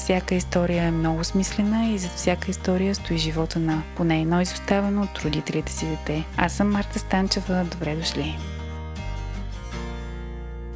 всяка 0.00 0.34
история 0.34 0.84
е 0.84 0.90
много 0.90 1.24
смислена 1.24 1.92
и 1.92 1.98
зад 1.98 2.10
всяка 2.10 2.50
история 2.50 2.94
стои 2.94 3.18
живота 3.18 3.58
на 3.58 3.82
поне 3.96 4.20
едно 4.20 4.40
изоставено 4.40 5.02
от 5.02 5.18
родителите 5.18 5.72
си 5.72 5.86
дете. 5.86 6.24
Аз 6.36 6.52
съм 6.52 6.70
Марта 6.70 6.98
Станчева. 6.98 7.66
Добре 7.70 7.96
дошли! 7.96 8.38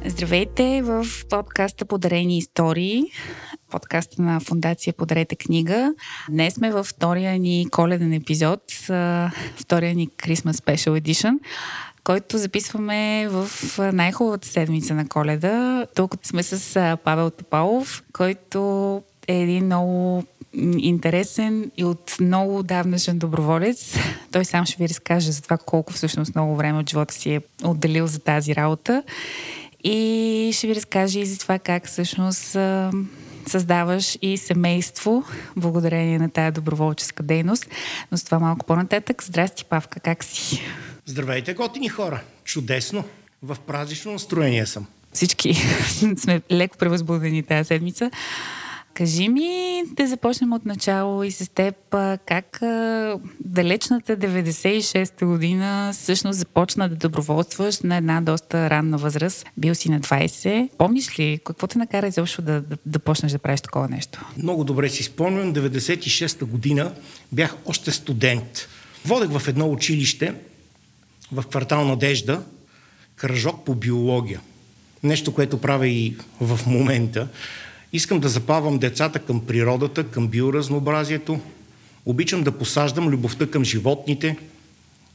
Здравейте 0.05 0.81
в 0.83 1.05
подкаста 1.29 1.85
Подарени 1.85 2.37
истории, 2.37 3.03
подкаста 3.71 4.21
на 4.21 4.39
Фундация 4.39 4.93
Подарете 4.93 5.35
книга. 5.35 5.93
Днес 6.29 6.53
сме 6.53 6.71
във 6.71 6.87
втория 6.87 7.39
ни 7.39 7.67
коледен 7.71 8.13
епизод, 8.13 8.61
втория 9.55 9.95
ни 9.95 10.09
Christmas 10.09 10.51
Special 10.51 11.01
Edition 11.01 11.39
който 12.05 12.37
записваме 12.37 13.27
в 13.29 13.49
най-хубавата 13.93 14.47
седмица 14.47 14.93
на 14.93 15.07
коледа. 15.07 15.85
Тук 15.95 16.15
сме 16.23 16.43
с 16.43 16.97
Павел 17.03 17.29
Топалов, 17.29 18.03
който 18.13 19.01
е 19.27 19.41
един 19.41 19.65
много 19.65 20.23
интересен 20.77 21.71
и 21.77 21.83
от 21.83 22.15
много 22.19 22.63
давнашен 22.63 23.19
доброволец. 23.19 23.95
Той 24.31 24.45
сам 24.45 24.65
ще 24.65 24.77
ви 24.77 24.89
разкаже 24.89 25.31
за 25.31 25.41
това 25.41 25.57
колко 25.57 25.93
всъщност 25.93 26.35
много 26.35 26.55
време 26.55 26.79
от 26.79 26.89
живота 26.89 27.13
си 27.13 27.33
е 27.33 27.41
отделил 27.63 28.07
за 28.07 28.19
тази 28.19 28.55
работа. 28.55 29.03
И 29.83 30.51
ще 30.53 30.67
ви 30.67 30.75
разкаже 30.75 31.19
и 31.19 31.25
за 31.25 31.39
това 31.39 31.59
как 31.59 31.87
всъщност 31.87 32.57
създаваш 33.47 34.17
и 34.21 34.37
семейство 34.37 35.23
благодарение 35.55 36.19
на 36.19 36.29
тая 36.29 36.51
доброволческа 36.51 37.23
дейност. 37.23 37.67
Но 38.11 38.17
с 38.17 38.23
това 38.23 38.39
малко 38.39 38.65
по-нататък. 38.65 39.23
Здрасти, 39.23 39.65
Павка, 39.65 39.99
как 39.99 40.23
си? 40.23 40.61
Здравейте, 41.05 41.53
готини 41.53 41.89
хора! 41.89 42.21
Чудесно! 42.43 43.03
В 43.43 43.57
празнично 43.67 44.11
настроение 44.11 44.65
съм. 44.65 44.85
Всички 45.13 45.53
сме 46.17 46.41
леко 46.51 46.77
превъзбудени 46.77 47.43
тази 47.43 47.67
седмица. 47.67 48.11
Кажи 48.95 49.29
ми 49.29 49.83
да 49.91 50.07
започнем 50.07 50.53
от 50.53 50.65
начало 50.65 51.23
и 51.23 51.31
с 51.31 51.51
теб 51.51 51.75
как 52.25 52.59
далечната 53.39 54.17
96-та 54.17 55.25
година 55.25 55.91
всъщност 55.93 56.39
започна 56.39 56.89
да 56.89 56.95
доброволстваш 56.95 57.79
на 57.79 57.97
една 57.97 58.21
доста 58.21 58.69
ранна 58.69 58.97
възраст. 58.97 59.45
Бил 59.57 59.75
си 59.75 59.91
на 59.91 59.99
20. 59.99 60.69
Помниш 60.77 61.19
ли 61.19 61.39
какво 61.43 61.67
те 61.67 61.77
накара 61.77 62.07
изобщо 62.07 62.41
да, 62.41 62.61
да, 62.61 62.77
да 62.85 62.99
почнеш 62.99 63.31
да 63.31 63.39
правиш 63.39 63.61
такова 63.61 63.89
нещо? 63.89 64.25
Много 64.37 64.63
добре 64.63 64.89
си 64.89 65.03
спомням. 65.03 65.53
96-та 65.53 66.45
година 66.45 66.91
бях 67.31 67.55
още 67.65 67.91
студент. 67.91 68.67
Водех 69.05 69.39
в 69.39 69.47
едно 69.47 69.71
училище 69.71 70.33
в 71.31 71.43
квартал 71.43 71.85
Надежда 71.85 72.41
кръжок 73.15 73.65
по 73.65 73.75
биология. 73.75 74.41
Нещо, 75.03 75.33
което 75.33 75.61
правя 75.61 75.87
и 75.87 76.15
в 76.41 76.59
момента. 76.67 77.27
Искам 77.95 78.19
да 78.19 78.29
запавам 78.29 78.77
децата 78.77 79.19
към 79.19 79.45
природата, 79.45 80.03
към 80.03 80.27
биоразнообразието. 80.27 81.39
Обичам 82.05 82.43
да 82.43 82.51
посаждам 82.51 83.09
любовта 83.09 83.47
към 83.47 83.63
животните 83.63 84.37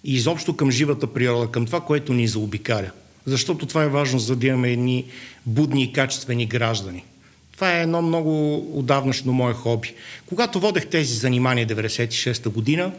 и 0.05 0.15
изобщо 0.15 0.57
към 0.57 0.71
живата 0.71 1.07
природа, 1.07 1.51
към 1.51 1.67
това, 1.67 1.81
което 1.81 2.13
ни 2.13 2.29
заобикаля. 2.29 2.91
Защото 3.27 3.67
това 3.67 3.83
е 3.83 3.89
важно, 3.89 4.19
за 4.19 4.37
да 4.37 4.47
имаме 4.47 4.71
едни 4.71 5.05
будни 5.47 5.83
и 5.83 5.93
качествени 5.93 6.47
граждани. 6.47 7.05
Това 7.53 7.79
е 7.79 7.83
едно 7.83 8.03
много 8.03 8.57
отдавнашно 8.79 9.33
мое 9.33 9.53
хоби. 9.53 9.95
Когато 10.27 10.61
водех 10.61 10.87
тези 10.87 11.15
занимания 11.15 11.67
96-та 11.67 12.51
година, 12.51 12.93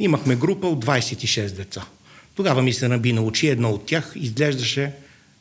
имахме 0.00 0.36
група 0.36 0.68
от 0.68 0.84
26 0.84 1.50
деца. 1.50 1.84
Тогава 2.34 2.62
ми 2.62 2.72
се 2.72 2.88
наби 2.88 3.12
на 3.12 3.22
очи 3.22 3.48
едно 3.48 3.70
от 3.70 3.86
тях, 3.86 4.12
изглеждаше 4.16 4.92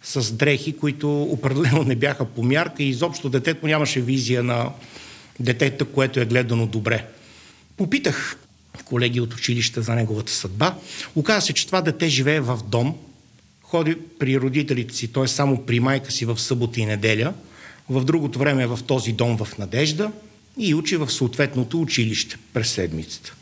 с 0.03 0.31
дрехи, 0.31 0.77
които 0.77 1.23
определено 1.23 1.83
не 1.83 1.95
бяха 1.95 2.25
по 2.25 2.43
мярка 2.43 2.83
и 2.83 2.89
изобщо 2.89 3.29
детето 3.29 3.67
нямаше 3.67 4.01
визия 4.01 4.43
на 4.43 4.69
детето, 5.39 5.85
което 5.85 6.19
е 6.19 6.25
гледано 6.25 6.65
добре. 6.65 7.05
Попитах 7.77 8.37
колеги 8.85 9.21
от 9.21 9.33
училища 9.33 9.81
за 9.81 9.95
неговата 9.95 10.31
съдба. 10.31 10.75
Оказа 11.15 11.45
се, 11.45 11.53
че 11.53 11.65
това 11.65 11.81
дете 11.81 12.07
живее 12.07 12.39
в 12.39 12.59
дом, 12.67 12.95
ходи 13.61 13.97
при 14.19 14.39
родителите 14.39 14.95
си, 14.95 15.07
т.е. 15.07 15.27
само 15.27 15.65
при 15.65 15.79
майка 15.79 16.11
си 16.11 16.25
в 16.25 16.39
събота 16.39 16.79
и 16.79 16.85
неделя, 16.85 17.33
в 17.89 18.03
другото 18.03 18.39
време 18.39 18.63
е 18.63 18.67
в 18.67 18.79
този 18.87 19.11
дом 19.11 19.37
в 19.37 19.57
Надежда 19.57 20.11
и 20.57 20.75
учи 20.75 20.97
в 20.97 21.11
съответното 21.11 21.81
училище 21.81 22.37
през 22.53 22.71
седмицата. 22.71 23.35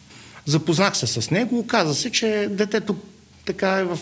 Запознах 0.45 0.97
се 0.97 1.07
с 1.07 1.31
него, 1.31 1.59
оказа 1.59 1.95
се, 1.95 2.11
че 2.11 2.47
детето 2.51 2.95
така 3.45 3.69
е 3.69 3.83
в 3.83 3.99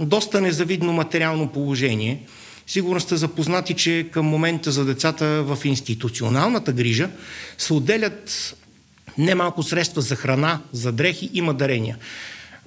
доста 0.00 0.40
незавидно 0.40 0.92
материално 0.92 1.48
положение. 1.48 2.22
Сигурно 2.66 3.00
сте 3.00 3.16
запознати, 3.16 3.74
че 3.74 4.08
към 4.12 4.26
момента 4.26 4.70
за 4.70 4.84
децата 4.84 5.42
в 5.42 5.58
институционалната 5.64 6.72
грижа 6.72 7.10
се 7.58 7.72
отделят 7.72 8.56
немалко 9.18 9.62
средства 9.62 10.02
за 10.02 10.16
храна, 10.16 10.60
за 10.72 10.92
дрехи 10.92 11.30
и 11.34 11.40
мадарения. 11.40 11.96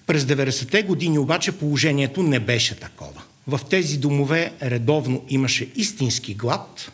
През 0.07 0.23
90-те 0.23 0.83
години 0.83 1.19
обаче 1.19 1.51
положението 1.51 2.23
не 2.23 2.39
беше 2.39 2.79
такова. 2.79 3.21
В 3.47 3.59
тези 3.69 3.97
домове 3.97 4.51
редовно 4.63 5.23
имаше 5.29 5.69
истински 5.75 6.33
глад 6.33 6.91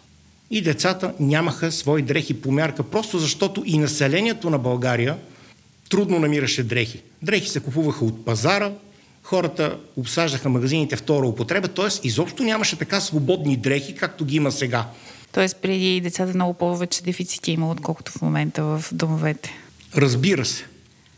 и 0.51 0.61
децата 0.61 1.13
нямаха 1.19 1.71
свои 1.71 2.01
дрехи 2.01 2.41
по 2.41 2.51
мярка, 2.51 2.83
просто 2.83 3.19
защото 3.19 3.63
и 3.65 3.77
населението 3.77 4.49
на 4.49 4.57
България 4.57 5.17
трудно 5.89 6.19
намираше 6.19 6.63
дрехи. 6.63 7.01
Дрехи 7.21 7.49
се 7.49 7.59
купуваха 7.59 8.05
от 8.05 8.25
пазара, 8.25 8.71
хората 9.29 9.77
обсаждаха 9.97 10.49
магазините 10.49 10.95
втора 10.95 11.27
употреба, 11.27 11.67
т.е. 11.67 12.07
изобщо 12.07 12.43
нямаше 12.43 12.75
така 12.75 13.01
свободни 13.01 13.57
дрехи, 13.57 13.95
както 13.95 14.25
ги 14.25 14.35
има 14.35 14.51
сега. 14.51 14.85
Тоест 15.31 15.57
преди 15.61 16.01
децата 16.01 16.33
много 16.35 16.53
повече 16.53 17.03
дефицити 17.03 17.51
има, 17.51 17.71
отколкото 17.71 18.11
в 18.11 18.21
момента 18.21 18.63
в 18.63 18.85
домовете. 18.91 19.51
Разбира 19.97 20.45
се. 20.45 20.65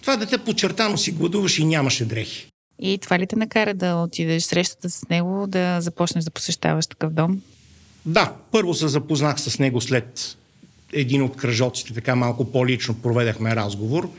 Това 0.02 0.18
дете 0.18 0.38
подчертано 0.38 0.98
си 0.98 1.12
гладуваше 1.12 1.62
и 1.62 1.66
нямаше 1.66 2.06
дрехи. 2.06 2.48
И 2.80 2.98
това 2.98 3.20
ли 3.20 3.28
те 3.28 3.36
накара 3.36 3.74
да 3.74 3.96
отидеш 3.96 4.44
срещата 4.44 4.90
с 4.90 5.10
него, 5.10 5.46
да 5.48 5.82
започнеш 5.82 6.24
да 6.24 6.32
посещаваш 6.32 6.88
такъв 6.88 7.14
дом? 7.14 7.42
Да, 8.06 8.34
първо 8.52 8.74
се 8.74 8.88
запознах 8.88 9.42
с 9.42 9.60
него 9.60 9.82
след 9.82 10.38
един 10.94 11.24
от 11.24 11.38
кръжоците, 11.38 11.94
така 11.94 12.16
малко 12.16 12.52
по-лично 12.52 12.94
проведахме 12.94 13.56
разговор. 13.56 14.10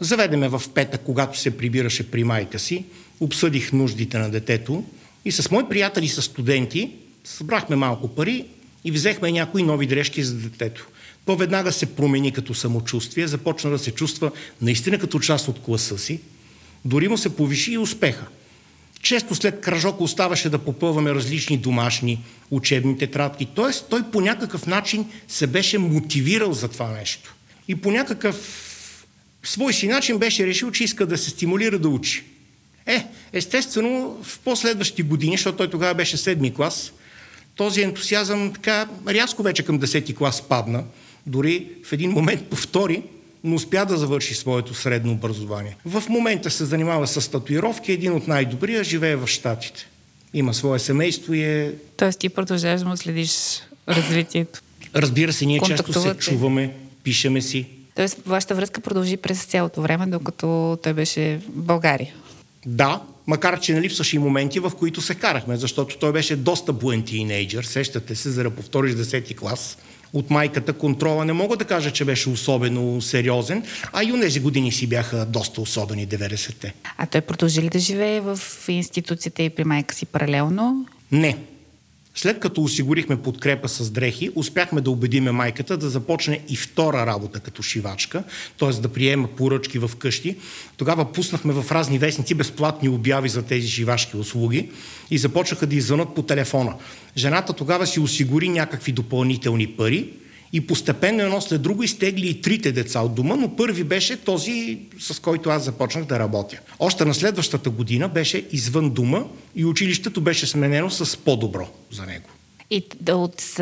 Заведеме 0.00 0.48
в 0.48 0.62
петък, 0.74 1.00
когато 1.04 1.38
се 1.38 1.56
прибираше 1.56 2.10
при 2.10 2.24
майка 2.24 2.58
си, 2.58 2.84
обсъдих 3.20 3.72
нуждите 3.72 4.18
на 4.18 4.30
детето 4.30 4.84
и 5.24 5.32
с 5.32 5.50
мои 5.50 5.68
приятели, 5.68 6.08
с 6.08 6.22
студенти, 6.22 6.90
събрахме 7.24 7.76
малко 7.76 8.08
пари 8.08 8.44
и 8.84 8.90
взехме 8.90 9.32
някои 9.32 9.62
нови 9.62 9.86
дрежки 9.86 10.22
за 10.22 10.34
детето. 10.34 10.88
То 11.26 11.36
веднага 11.36 11.72
се 11.72 11.86
промени 11.86 12.32
като 12.32 12.54
самочувствие, 12.54 13.26
започна 13.26 13.70
да 13.70 13.78
се 13.78 13.90
чувства 13.90 14.30
наистина 14.62 14.98
като 14.98 15.20
част 15.20 15.48
от 15.48 15.60
класа 15.60 15.98
си, 15.98 16.20
дори 16.84 17.08
му 17.08 17.18
се 17.18 17.36
повиши 17.36 17.72
и 17.72 17.78
успеха. 17.78 18.26
Често 19.02 19.34
след 19.34 19.60
кръжок 19.60 20.00
оставаше 20.00 20.48
да 20.48 20.58
попълваме 20.58 21.14
различни 21.14 21.58
домашни 21.58 22.24
учебни 22.50 22.98
тетрадки. 22.98 23.46
Т.е. 23.46 23.88
той 23.90 24.02
по 24.12 24.20
някакъв 24.20 24.66
начин 24.66 25.06
се 25.28 25.46
беше 25.46 25.78
мотивирал 25.78 26.52
за 26.52 26.68
това 26.68 26.88
нещо. 26.88 27.34
И 27.68 27.74
по 27.74 27.90
някакъв 27.90 28.69
свой 29.42 29.72
си 29.72 29.88
начин 29.88 30.18
беше 30.18 30.46
решил, 30.46 30.70
че 30.70 30.84
иска 30.84 31.06
да 31.06 31.18
се 31.18 31.30
стимулира 31.30 31.78
да 31.78 31.88
учи. 31.88 32.24
Е, 32.86 33.04
естествено, 33.32 34.18
в 34.22 34.38
последващи 34.38 35.02
години, 35.02 35.36
защото 35.36 35.56
той 35.56 35.70
тогава 35.70 35.94
беше 35.94 36.16
седми 36.16 36.54
клас, 36.54 36.92
този 37.56 37.82
ентусиазъм 37.82 38.52
така 38.52 38.88
рязко 39.08 39.42
вече 39.42 39.62
към 39.62 39.80
10 39.80 40.16
клас 40.16 40.42
падна. 40.42 40.84
Дори 41.26 41.66
в 41.84 41.92
един 41.92 42.10
момент 42.10 42.46
повтори, 42.46 43.02
но 43.44 43.54
успя 43.54 43.86
да 43.86 43.96
завърши 43.96 44.34
своето 44.34 44.74
средно 44.74 45.12
образование. 45.12 45.76
В 45.84 46.04
момента 46.08 46.50
се 46.50 46.64
занимава 46.64 47.06
с 47.06 47.30
татуировки, 47.30 47.92
един 47.92 48.12
от 48.12 48.28
най-добрия, 48.28 48.84
живее 48.84 49.16
в 49.16 49.26
Штатите. 49.26 49.86
Има 50.34 50.54
свое 50.54 50.78
семейство 50.78 51.34
и 51.34 51.42
е... 51.42 51.72
Тоест 51.96 52.18
ти 52.18 52.28
продължаваш 52.28 52.80
да 52.80 52.88
му 52.88 52.96
следиш 52.96 53.30
развитието. 53.88 54.60
Разбира 54.94 55.32
се, 55.32 55.46
ние 55.46 55.60
често 55.60 55.92
се 55.92 56.14
чуваме, 56.14 56.74
пишеме 57.02 57.42
си. 57.42 57.66
Тоест 57.94 58.18
вашата 58.26 58.54
връзка 58.54 58.80
продължи 58.80 59.16
през 59.16 59.44
цялото 59.44 59.82
време, 59.82 60.06
докато 60.06 60.78
той 60.82 60.92
беше 60.92 61.40
в 61.48 61.62
България. 61.62 62.14
Да, 62.66 63.02
макар 63.26 63.60
че 63.60 63.74
не 63.74 63.80
липсваше 63.80 64.16
и 64.16 64.18
моменти, 64.18 64.60
в 64.60 64.72
които 64.78 65.00
се 65.00 65.14
карахме, 65.14 65.56
защото 65.56 65.98
той 65.98 66.12
беше 66.12 66.36
доста 66.36 66.72
буен 66.72 67.02
тинейджър. 67.02 67.64
Сещате 67.64 68.14
се, 68.14 68.30
за 68.30 68.42
да 68.42 68.50
повториш 68.50 68.92
10 68.92 69.36
клас, 69.36 69.78
от 70.12 70.30
майката 70.30 70.72
контрола 70.72 71.24
не 71.24 71.32
мога 71.32 71.56
да 71.56 71.64
кажа, 71.64 71.90
че 71.90 72.04
беше 72.04 72.28
особено 72.28 73.00
сериозен, 73.00 73.64
а 73.92 74.02
и 74.02 74.20
тези 74.20 74.40
години 74.40 74.72
си 74.72 74.86
бяха 74.86 75.26
доста 75.26 75.60
особени 75.60 76.08
90-те. 76.08 76.74
А 76.98 77.06
той 77.06 77.20
продължи 77.20 77.62
ли 77.62 77.68
да 77.68 77.78
живее 77.78 78.20
в 78.20 78.40
институцията 78.68 79.42
и 79.42 79.50
при 79.50 79.64
майка 79.64 79.94
си 79.94 80.06
паралелно? 80.06 80.86
Не. 81.12 81.38
След 82.14 82.40
като 82.40 82.62
осигурихме 82.62 83.22
подкрепа 83.22 83.68
с 83.68 83.90
дрехи, 83.90 84.30
успяхме 84.34 84.80
да 84.80 84.90
убедиме 84.90 85.32
майката 85.32 85.76
да 85.76 85.90
започне 85.90 86.40
и 86.48 86.56
втора 86.56 87.06
работа 87.06 87.40
като 87.40 87.62
шивачка, 87.62 88.22
т.е. 88.58 88.80
да 88.80 88.88
приема 88.88 89.28
поръчки 89.28 89.78
в 89.78 89.90
къщи. 89.98 90.36
Тогава 90.76 91.12
пуснахме 91.12 91.52
в 91.52 91.72
разни 91.72 91.98
вестници 91.98 92.34
безплатни 92.34 92.88
обяви 92.88 93.28
за 93.28 93.42
тези 93.42 93.68
шивашки 93.68 94.16
услуги 94.16 94.70
и 95.10 95.18
започнаха 95.18 95.66
да 95.66 95.76
извънат 95.76 96.14
по 96.14 96.22
телефона. 96.22 96.74
Жената 97.16 97.52
тогава 97.52 97.86
си 97.86 98.00
осигури 98.00 98.48
някакви 98.48 98.92
допълнителни 98.92 99.66
пари, 99.66 100.08
и 100.52 100.66
постепенно 100.66 101.22
едно 101.22 101.40
след 101.40 101.62
друго 101.62 101.82
изтегли 101.82 102.28
и 102.28 102.40
трите 102.40 102.72
деца 102.72 103.00
от 103.00 103.14
дома, 103.14 103.36
но 103.36 103.56
първи 103.56 103.84
беше 103.84 104.16
този, 104.16 104.78
с 104.98 105.20
който 105.20 105.50
аз 105.50 105.64
започнах 105.64 106.04
да 106.04 106.18
работя. 106.18 106.58
Още 106.78 107.04
на 107.04 107.14
следващата 107.14 107.70
година 107.70 108.08
беше 108.08 108.46
извън 108.52 108.90
дома 108.90 109.24
и 109.56 109.64
училището 109.64 110.20
беше 110.20 110.46
сменено 110.46 110.90
с 110.90 111.16
по-добро 111.16 111.68
за 111.90 112.06
него. 112.06 112.28
И 112.72 112.84
от, 113.08 113.56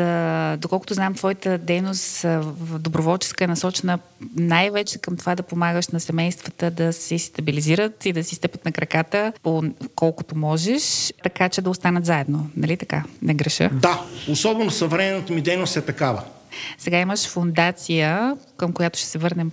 доколкото 0.61 0.93
знам, 0.93 1.13
твоята 1.13 1.57
дейност 1.57 2.21
в 2.21 2.79
доброволческа 2.79 3.43
е 3.43 3.47
насочена 3.47 3.99
най-вече 4.35 4.99
към 4.99 5.17
това 5.17 5.35
да 5.35 5.43
помагаш 5.43 5.87
на 5.87 5.99
семействата 5.99 6.71
да 6.71 6.93
се 6.93 7.19
стабилизират 7.19 8.05
и 8.05 8.13
да 8.13 8.23
си 8.23 8.35
стъпят 8.35 8.65
на 8.65 8.71
краката 8.71 9.33
по 9.43 9.63
колкото 9.95 10.35
можеш, 10.35 11.13
така 11.23 11.49
че 11.49 11.61
да 11.61 11.69
останат 11.69 12.05
заедно. 12.05 12.49
Нали 12.57 12.77
така? 12.77 13.03
Не 13.21 13.33
греша? 13.33 13.69
Да, 13.73 14.01
особено 14.29 14.71
съвременната 14.71 15.33
ми 15.33 15.41
дейност 15.41 15.77
е 15.77 15.81
такава. 15.81 16.23
Сега 16.77 16.99
имаш 16.99 17.27
фундация, 17.27 18.37
към 18.57 18.73
която 18.73 18.99
ще 18.99 19.07
се 19.07 19.17
върнем 19.17 19.51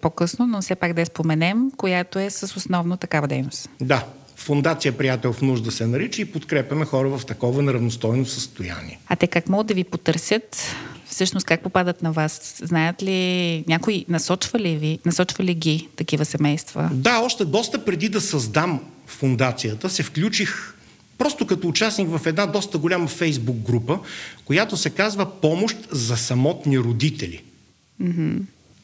по-късно, 0.00 0.46
но 0.46 0.62
все 0.62 0.74
пак 0.74 0.92
да 0.92 1.00
я 1.00 1.06
споменем, 1.06 1.70
която 1.76 2.18
е 2.18 2.30
с 2.30 2.56
основно 2.56 2.96
такава 2.96 3.28
дейност. 3.28 3.70
Да, 3.80 4.04
Фундация 4.36 4.92
Приятел 4.98 5.32
в 5.32 5.42
нужда 5.42 5.70
се 5.70 5.86
нарича 5.86 6.22
и 6.22 6.32
подкрепяме 6.32 6.84
хора 6.84 7.08
в 7.08 7.26
такова 7.26 7.62
неравностойно 7.62 8.26
състояние. 8.26 9.00
А 9.08 9.16
те 9.16 9.26
как 9.26 9.48
могат 9.48 9.66
да 9.66 9.74
ви 9.74 9.84
потърсят? 9.84 10.74
Всъщност 11.06 11.46
как 11.46 11.60
попадат 11.60 12.02
на 12.02 12.12
вас? 12.12 12.60
Знаят 12.64 13.02
ли, 13.02 13.64
някой 13.68 14.04
насочва 14.08 14.58
ли 14.58 14.76
ви, 14.76 14.98
насочва 15.04 15.44
ли 15.44 15.54
ги 15.54 15.88
такива 15.96 16.24
семейства? 16.24 16.90
Да, 16.92 17.18
още 17.18 17.44
доста 17.44 17.84
преди 17.84 18.08
да 18.08 18.20
създам 18.20 18.80
фундацията, 19.06 19.90
се 19.90 20.02
включих 20.02 20.74
просто 21.18 21.46
като 21.46 21.68
участник 21.68 22.08
в 22.08 22.26
една 22.26 22.46
доста 22.46 22.78
голяма 22.78 23.08
фейсбук 23.08 23.56
група, 23.56 23.98
която 24.44 24.76
се 24.76 24.90
казва 24.90 25.40
Помощ 25.40 25.76
за 25.90 26.16
самотни 26.16 26.78
родители. 26.78 27.42
Mm-hmm. 28.02 28.40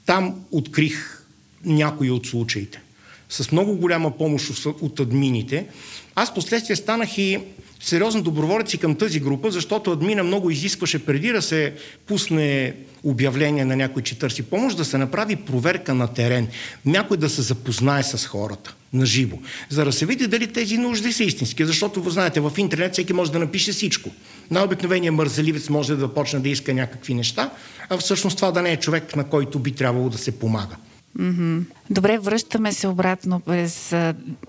Там 0.06 0.34
открих 0.50 1.26
някои 1.64 2.10
от 2.10 2.26
случаите. 2.26 2.80
С 3.28 3.52
много 3.52 3.76
голяма 3.76 4.16
помощ 4.16 4.66
от 4.66 5.00
админите. 5.00 5.66
Аз 6.14 6.34
последствие 6.34 6.76
станах 6.76 7.18
и 7.18 7.38
сериозен 7.84 8.22
доброволец 8.22 8.74
и 8.74 8.78
към 8.78 8.94
тази 8.94 9.20
група, 9.20 9.50
защото 9.50 9.92
админа 9.92 10.22
много 10.22 10.50
изискваше 10.50 11.04
преди 11.06 11.32
да 11.32 11.42
се 11.42 11.72
пусне 12.06 12.74
обявление 13.02 13.64
на 13.64 13.76
някой, 13.76 14.02
че 14.02 14.18
търси 14.18 14.42
помощ, 14.42 14.76
да 14.76 14.84
се 14.84 14.98
направи 14.98 15.36
проверка 15.36 15.94
на 15.94 16.06
терен. 16.06 16.48
Някой 16.86 17.16
да 17.16 17.28
се 17.28 17.42
запознае 17.42 18.02
с 18.02 18.26
хората 18.26 18.74
на 18.92 19.06
живо, 19.06 19.38
за 19.68 19.84
да 19.84 19.92
се 19.92 20.06
види 20.06 20.26
дали 20.26 20.46
тези 20.46 20.78
нужди 20.78 21.12
са 21.12 21.24
истински. 21.24 21.64
Защото, 21.64 22.02
ви 22.02 22.10
знаете, 22.10 22.40
в 22.40 22.52
интернет 22.58 22.92
всеки 22.92 23.12
може 23.12 23.32
да 23.32 23.38
напише 23.38 23.72
всичко. 23.72 24.10
Най-обикновеният 24.50 25.14
мързеливец 25.14 25.68
може 25.68 25.96
да 25.96 26.14
почне 26.14 26.40
да 26.40 26.48
иска 26.48 26.74
някакви 26.74 27.14
неща, 27.14 27.50
а 27.88 27.98
всъщност 27.98 28.36
това 28.36 28.50
да 28.50 28.62
не 28.62 28.72
е 28.72 28.76
човек, 28.76 29.16
на 29.16 29.24
който 29.24 29.58
би 29.58 29.72
трябвало 29.72 30.08
да 30.08 30.18
се 30.18 30.38
помага. 30.38 30.76
Mm-hmm. 31.18 31.62
Добре, 31.90 32.18
връщаме 32.18 32.72
се 32.72 32.88
обратно 32.88 33.40
през 33.40 33.90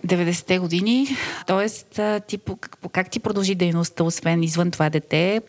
90-те 0.08 0.60
години. 0.60 1.08
Тоест, 1.48 2.00
ти, 2.28 2.40
как, 2.92 3.10
ти 3.10 3.20
продължи 3.20 3.56
дейността, 3.56 4.04
освен 4.04 4.44
извън 4.44 4.72
това 4.72 4.90
дете? 4.90 5.42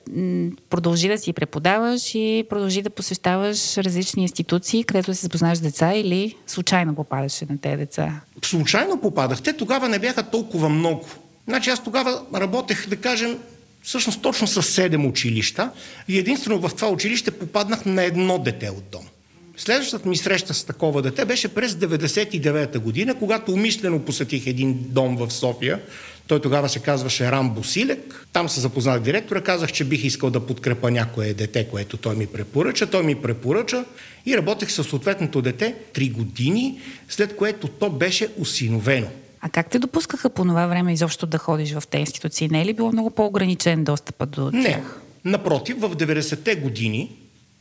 Продължи 0.70 1.08
да 1.08 1.18
си 1.18 1.32
преподаваш 1.32 2.14
и 2.14 2.44
продължи 2.50 2.82
да 2.82 2.90
посещаваш 2.90 3.76
различни 3.76 4.22
институции, 4.22 4.84
където 4.84 5.14
се 5.14 5.20
запознаваш 5.20 5.58
с 5.58 5.60
деца 5.60 5.94
или 5.94 6.36
случайно 6.46 6.94
попадаше 6.94 7.46
на 7.50 7.58
тези 7.58 7.76
деца? 7.76 8.20
Случайно 8.44 9.00
попадах. 9.00 9.42
Те 9.42 9.52
тогава 9.52 9.88
не 9.88 9.98
бяха 9.98 10.22
толкова 10.22 10.68
много. 10.68 11.06
Значи 11.48 11.70
аз 11.70 11.84
тогава 11.84 12.22
работех, 12.34 12.88
да 12.88 12.96
кажем, 12.96 13.38
всъщност 13.82 14.22
точно 14.22 14.46
с 14.46 14.62
7 14.62 15.08
училища 15.08 15.70
и 16.08 16.18
единствено 16.18 16.58
в 16.58 16.74
това 16.76 16.88
училище 16.88 17.30
попаднах 17.30 17.84
на 17.84 18.04
едно 18.04 18.38
дете 18.38 18.70
от 18.70 18.84
дом. 18.92 19.06
Следващата 19.56 20.08
ми 20.08 20.16
среща 20.16 20.54
с 20.54 20.64
такова 20.64 21.02
дете 21.02 21.24
беше 21.24 21.48
през 21.48 21.72
99-та 21.72 22.78
година, 22.78 23.14
когато 23.14 23.52
умишлено 23.52 24.00
посетих 24.00 24.46
един 24.46 24.78
дом 24.88 25.16
в 25.16 25.32
София. 25.32 25.80
Той 26.26 26.40
тогава 26.40 26.68
се 26.68 26.78
казваше 26.78 27.30
Рамбо 27.32 27.64
Силек. 27.64 28.26
Там 28.32 28.48
се 28.48 28.60
запознах 28.60 29.00
директора, 29.00 29.40
казах, 29.40 29.72
че 29.72 29.84
бих 29.84 30.04
искал 30.04 30.30
да 30.30 30.46
подкрепа 30.46 30.90
някое 30.90 31.34
дете, 31.34 31.68
което 31.68 31.96
той 31.96 32.16
ми 32.16 32.26
препоръча. 32.26 32.86
Той 32.86 33.02
ми 33.02 33.14
препоръча 33.14 33.84
и 34.26 34.36
работех 34.36 34.70
със 34.70 34.86
съответното 34.86 35.42
дете 35.42 35.74
3 35.94 36.12
години, 36.12 36.80
след 37.08 37.36
което 37.36 37.68
то 37.68 37.90
беше 37.90 38.28
осиновено. 38.38 39.08
А 39.40 39.48
как 39.48 39.70
те 39.70 39.78
допускаха 39.78 40.30
по 40.30 40.42
това 40.42 40.66
време 40.66 40.92
изобщо 40.92 41.26
да 41.26 41.38
ходиш 41.38 41.72
в 41.72 41.82
тези 41.90 42.00
институции? 42.00 42.48
Не 42.48 42.62
е 42.62 42.66
ли 42.66 42.72
било 42.72 42.92
много 42.92 43.10
по-ограничен 43.10 43.84
достъп 43.84 44.30
до 44.30 44.50
тях? 44.50 44.62
Не. 44.62 44.82
Напротив, 45.24 45.76
в 45.80 45.96
90-те 45.96 46.54
години 46.54 47.10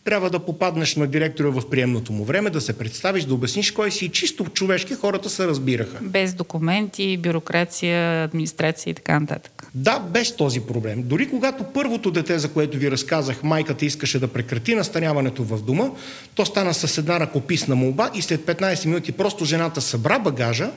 трябва 0.06 0.30
да 0.30 0.40
попаднеш 0.40 0.96
на 0.96 1.08
директора 1.08 1.50
в 1.50 1.70
приемното 1.70 2.14
му 2.14 2.24
време, 2.24 2.50
да 2.50 2.62
се 2.62 2.78
представиш, 2.78 3.24
да 3.24 3.34
обясниш 3.34 3.72
кой 3.72 3.92
си 3.92 4.06
и 4.06 4.10
чисто 4.10 4.46
човешки 4.46 4.94
хората 4.94 5.30
се 5.30 5.48
разбираха. 5.48 6.00
Без 6.02 6.34
документи, 6.34 7.18
бюрокрация, 7.18 8.24
администрация 8.24 8.92
и 8.92 8.94
така 8.94 9.20
нататък. 9.20 9.68
Да, 9.74 10.00
без 10.00 10.36
този 10.36 10.62
проблем. 10.62 11.04
Дори 11.04 11.30
когато 11.30 11.64
първото 11.64 12.12
дете, 12.12 12.40
за 12.40 12.52
което 12.52 12.78
ви 12.78 12.92
разказах, 12.92 13.44
майката 13.44 13.86
искаше 13.86 14.20
да 14.20 14.28
прекрати 14.28 14.76
настаняването 14.76 15.44
в 15.44 15.62
дома, 15.62 15.90
то 16.36 16.46
стана 16.46 16.74
с 16.74 16.98
една 16.98 17.20
ръкописна 17.20 17.76
молба 17.76 18.12
и 18.16 18.22
след 18.22 18.42
15 18.42 18.86
минути 18.86 19.12
просто 19.12 19.46
жената 19.46 19.82
събра 19.82 20.20
багажа 20.20 20.72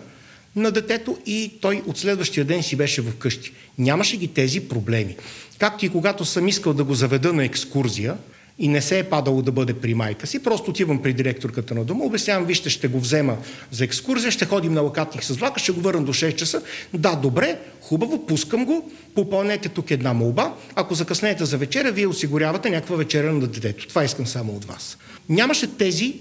на 0.57 0.71
детето 0.71 1.19
и 1.27 1.53
той 1.61 1.83
от 1.87 1.99
следващия 1.99 2.45
ден 2.45 2.63
си 2.63 2.77
беше 2.77 3.03
вкъщи. 3.03 3.53
Нямаше 3.79 4.17
ги 4.17 4.29
тези 4.29 4.61
проблеми. 4.61 5.17
Както 5.59 5.87
и 5.87 5.89
когато 5.89 6.25
съм 6.25 6.49
искал 6.49 6.73
да 6.73 6.85
го 6.85 6.95
заведа 6.95 7.33
на 7.33 7.45
екскурзия, 7.45 8.17
и 8.59 8.69
не 8.69 8.83
се 8.83 8.99
е 8.99 9.05
падало 9.05 9.43
да 9.43 9.53
бъде 9.53 9.75
при 9.75 9.95
майка 9.95 10.27
си, 10.27 10.43
просто 10.43 10.71
отивам 10.71 11.03
при 11.03 11.13
директорката 11.13 11.75
на 11.75 11.85
дома, 11.85 12.05
обяснявам, 12.05 12.45
вижте, 12.45 12.71
ще 12.71 12.89
го 12.89 13.01
взема 13.01 13.37
за 13.71 13.85
екскурзия, 13.85 14.31
ще 14.31 14.45
ходим 14.45 14.73
на 14.73 14.81
лакатник 14.81 15.25
с 15.25 15.37
влака, 15.37 15.61
ще 15.61 15.73
го 15.73 15.81
върна 15.81 16.03
до 16.03 16.13
6 16.13 16.35
часа. 16.35 16.63
Да, 16.95 17.17
добре, 17.17 17.59
хубаво, 17.81 18.27
пускам 18.27 18.65
го, 18.65 18.91
попълнете 19.15 19.69
тук 19.69 19.91
една 19.91 20.13
молба. 20.13 20.55
Ако 20.75 20.95
закъснете 20.95 21.45
за 21.45 21.59
вечеря, 21.59 21.93
вие 21.93 22.07
осигурявате 22.07 22.71
някаква 22.71 22.97
вечеря 22.97 23.33
на 23.33 23.47
детето. 23.47 23.89
Това 23.89 24.05
искам 24.05 24.27
само 24.27 24.53
от 24.53 24.65
вас. 24.65 24.99
Нямаше 25.29 25.77
тези 25.77 26.15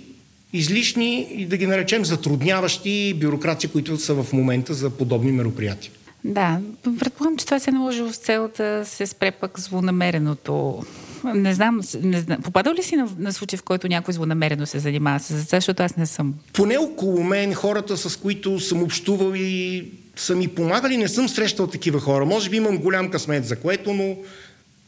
излишни 0.53 1.45
да 1.49 1.57
ги 1.57 1.67
наречем 1.67 2.05
затрудняващи 2.05 3.13
бюрокрации, 3.13 3.69
които 3.69 3.97
са 3.97 4.13
в 4.13 4.33
момента 4.33 4.73
за 4.73 4.89
подобни 4.89 5.31
мероприятия. 5.31 5.91
Да, 6.23 6.59
предполагам, 6.99 7.37
че 7.37 7.45
това 7.45 7.59
се 7.59 7.69
е 7.69 7.73
наложило 7.73 8.13
с 8.13 8.17
цел 8.17 8.49
да 8.57 8.83
се 8.85 9.07
спре 9.07 9.31
пък 9.31 9.59
злонамереното 9.59 10.83
не 11.23 11.53
знам, 11.53 11.81
не 12.01 12.21
знам. 12.21 12.41
Попадал 12.41 12.73
ли 12.73 12.83
си 12.83 12.95
на, 12.95 13.09
на 13.17 13.33
случай, 13.33 13.59
в 13.59 13.63
който 13.63 13.87
някой 13.87 14.13
злонамерено 14.13 14.65
се 14.65 14.79
занимава 14.79 15.19
с 15.19 15.33
деца, 15.33 15.57
защото 15.57 15.83
аз 15.83 15.97
не 15.97 16.05
съм? 16.05 16.33
Поне 16.53 16.77
около 16.77 17.23
мен 17.23 17.53
хората, 17.53 17.97
с 17.97 18.15
които 18.15 18.59
съм 18.59 18.83
общувал 18.83 19.33
и 19.35 19.85
са 20.15 20.35
ми 20.35 20.47
помагали, 20.47 20.97
не 20.97 21.07
съм 21.07 21.29
срещал 21.29 21.67
такива 21.67 21.99
хора. 21.99 22.25
Може 22.25 22.49
би 22.49 22.57
имам 22.57 22.77
голям 22.77 23.09
късмет 23.09 23.47
за 23.47 23.55
което, 23.55 23.93
но 23.93 24.15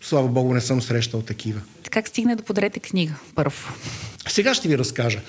слава 0.01 0.27
богу 0.27 0.53
не 0.53 0.61
съм 0.61 0.81
срещал 0.81 1.21
такива. 1.21 1.61
Как 1.91 2.07
стигна 2.07 2.35
да 2.35 2.43
подрете 2.43 2.79
книга 2.79 3.13
първо? 3.35 3.57
Сега 4.27 4.53
ще 4.53 4.67
ви 4.67 4.77
разкажа. 4.77 5.19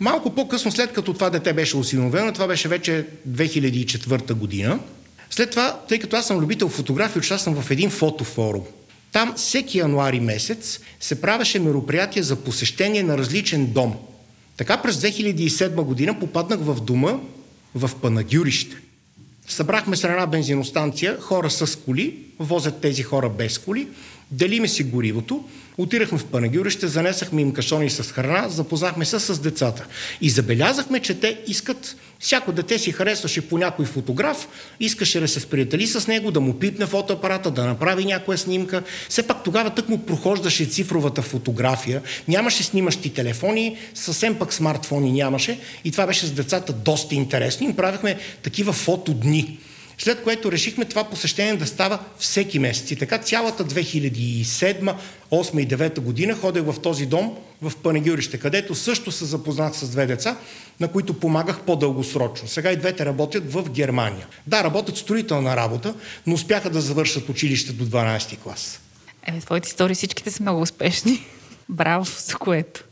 Малко 0.00 0.34
по-късно, 0.34 0.72
след 0.72 0.92
като 0.92 1.14
това 1.14 1.30
дете 1.30 1.52
беше 1.52 1.76
осиновено, 1.76 2.32
това 2.32 2.46
беше 2.46 2.68
вече 2.68 3.06
2004 3.28 4.32
година, 4.32 4.78
след 5.30 5.50
това, 5.50 5.80
тъй 5.88 5.98
като 5.98 6.16
аз 6.16 6.26
съм 6.26 6.38
любител 6.38 6.68
фотографии, 6.68 7.18
участвам 7.18 7.62
в 7.62 7.70
един 7.70 7.90
фотофорум. 7.90 8.62
Там 9.12 9.34
всеки 9.36 9.78
януари 9.78 10.20
месец 10.20 10.80
се 11.00 11.20
правеше 11.20 11.58
мероприятие 11.58 12.22
за 12.22 12.36
посещение 12.36 13.02
на 13.02 13.18
различен 13.18 13.66
дом. 13.66 13.94
Така 14.56 14.82
през 14.82 14.96
2007 14.96 15.82
година 15.82 16.18
попаднах 16.20 16.60
в 16.60 16.80
дома 16.80 17.12
в 17.74 17.90
Панагюрище. 18.02 18.76
Събрахме 19.48 19.96
се 19.96 20.06
на 20.06 20.12
една 20.12 20.26
бензиностанция, 20.26 21.20
хора 21.20 21.50
с 21.50 21.76
коли, 21.76 22.18
возят 22.38 22.80
тези 22.80 23.02
хора 23.02 23.28
без 23.28 23.58
коли. 23.58 23.88
Делиме 24.32 24.68
си 24.68 24.82
горивото, 24.82 25.44
отирахме 25.78 26.18
в 26.18 26.24
Панагюрище, 26.24 26.86
занесахме 26.86 27.42
им 27.42 27.52
кашони 27.52 27.90
с 27.90 28.02
храна, 28.02 28.48
запознахме 28.48 29.04
се 29.04 29.20
с 29.20 29.40
децата. 29.40 29.86
И 30.20 30.30
забелязахме, 30.30 31.00
че 31.00 31.20
те 31.20 31.40
искат, 31.46 31.96
всяко 32.20 32.52
дете 32.52 32.78
си 32.78 32.92
харесваше 32.92 33.48
по 33.48 33.58
някой 33.58 33.84
фотограф, 33.84 34.48
искаше 34.80 35.20
да 35.20 35.28
се 35.28 35.40
сприятели 35.40 35.86
с 35.86 36.06
него, 36.06 36.30
да 36.30 36.40
му 36.40 36.58
пипне 36.58 36.86
фотоапарата, 36.86 37.50
да 37.50 37.64
направи 37.64 38.04
някоя 38.04 38.38
снимка. 38.38 38.82
Все 39.08 39.22
пак 39.22 39.44
тогава 39.44 39.70
тък 39.70 39.88
му 39.88 39.98
прохождаше 39.98 40.64
цифровата 40.64 41.22
фотография, 41.22 42.02
нямаше 42.28 42.62
снимащи 42.62 43.14
телефони, 43.14 43.76
съвсем 43.94 44.38
пък 44.38 44.52
смартфони 44.52 45.12
нямаше 45.12 45.58
и 45.84 45.90
това 45.90 46.06
беше 46.06 46.26
с 46.26 46.32
децата 46.32 46.72
доста 46.72 47.14
интересно. 47.14 47.66
Им 47.66 47.76
правихме 47.76 48.18
такива 48.42 48.72
фотодни. 48.72 49.58
След 50.02 50.22
което 50.22 50.52
решихме 50.52 50.84
това 50.84 51.04
посещение 51.04 51.56
да 51.56 51.66
става 51.66 51.98
всеки 52.18 52.58
месец. 52.58 52.90
И 52.90 52.96
така 52.96 53.18
цялата 53.18 53.64
2007, 53.64 54.94
2008 55.30 55.60
и 55.60 55.68
2009 55.68 56.00
година 56.00 56.34
ходех 56.34 56.62
в 56.62 56.80
този 56.80 57.06
дом 57.06 57.36
в 57.62 57.72
Панегюрище, 57.76 58.38
където 58.38 58.74
също 58.74 59.12
се 59.12 59.24
запознах 59.24 59.76
с 59.76 59.88
две 59.88 60.06
деца, 60.06 60.36
на 60.80 60.88
които 60.88 61.20
помагах 61.20 61.60
по-дългосрочно. 61.60 62.48
Сега 62.48 62.72
и 62.72 62.76
двете 62.76 63.04
работят 63.04 63.52
в 63.52 63.70
Германия. 63.70 64.26
Да, 64.46 64.64
работят 64.64 64.96
строителна 64.96 65.56
работа, 65.56 65.94
но 66.26 66.34
успяха 66.34 66.70
да 66.70 66.80
завършат 66.80 67.28
училище 67.28 67.72
до 67.72 67.84
12 67.84 68.38
клас. 68.38 68.80
Е, 69.26 69.40
твоите 69.40 69.68
истории 69.68 69.94
всичките 69.94 70.30
са 70.30 70.42
много 70.42 70.60
успешни. 70.60 71.26
Браво 71.68 72.04
за 72.04 72.36
което. 72.36 72.84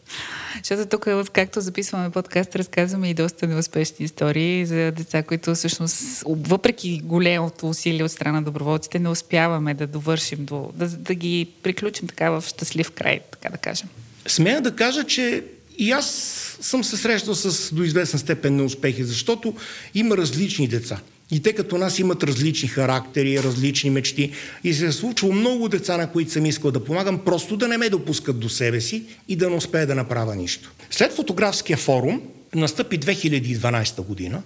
Защото 0.59 0.89
тук, 0.89 1.31
както 1.33 1.61
записваме 1.61 2.11
подкаст, 2.11 2.57
разказваме 2.57 3.11
и 3.11 3.15
доста 3.15 3.47
неуспешни 3.47 4.05
истории 4.05 4.67
за 4.67 4.93
деца, 4.93 5.23
които 5.23 5.55
всъщност, 5.55 6.23
въпреки 6.27 7.01
големото 7.05 7.69
усилие 7.69 8.05
от 8.05 8.13
страна 8.13 8.33
на 8.33 8.43
доброволците, 8.43 8.99
не 8.99 9.09
успяваме 9.09 9.75
да 9.75 9.87
довършим, 9.87 10.45
до, 10.45 10.71
да, 10.75 10.89
да 10.89 11.15
ги 11.15 11.49
приключим 11.63 12.09
така 12.09 12.31
в 12.31 12.45
щастлив 12.47 12.91
край, 12.91 13.21
така 13.31 13.49
да 13.49 13.59
кажем. 13.59 13.89
Смея 14.27 14.61
да 14.61 14.77
кажа, 14.77 15.05
че 15.05 15.45
и 15.79 15.91
аз 15.91 16.07
съм 16.61 16.85
се 16.85 16.97
срещал 16.97 17.35
с 17.35 17.75
до 17.75 17.83
известна 17.83 18.19
степен 18.19 18.57
неуспехи, 18.57 19.05
защото 19.05 19.55
има 19.95 20.17
различни 20.17 20.69
деца. 20.69 21.01
И 21.31 21.43
те 21.43 21.53
като 21.53 21.79
нас 21.79 21.99
имат 21.99 22.23
различни 22.23 22.69
характери, 22.69 23.43
различни 23.43 23.91
мечти. 23.91 24.33
И 24.65 24.75
се 24.75 24.87
е 24.87 24.93
случвало 24.93 25.35
много 25.35 25.69
деца, 25.69 25.97
на 25.97 26.11
които 26.11 26.31
съм 26.31 26.47
искал 26.47 26.71
да 26.71 26.85
помагам, 26.85 27.19
просто 27.19 27.57
да 27.57 27.69
не 27.69 27.79
ме 27.79 27.89
допускат 27.89 28.41
до 28.41 28.49
себе 28.49 28.81
си 28.81 29.03
и 29.29 29.37
да 29.37 29.51
не 29.51 29.57
успея 29.57 29.87
да 29.87 29.95
направя 29.95 30.37
нищо. 30.37 30.71
След 30.91 31.13
фотографския 31.13 31.77
форум, 31.77 32.23
настъпи 32.55 33.01
2012 33.01 34.03
година, 34.03 34.43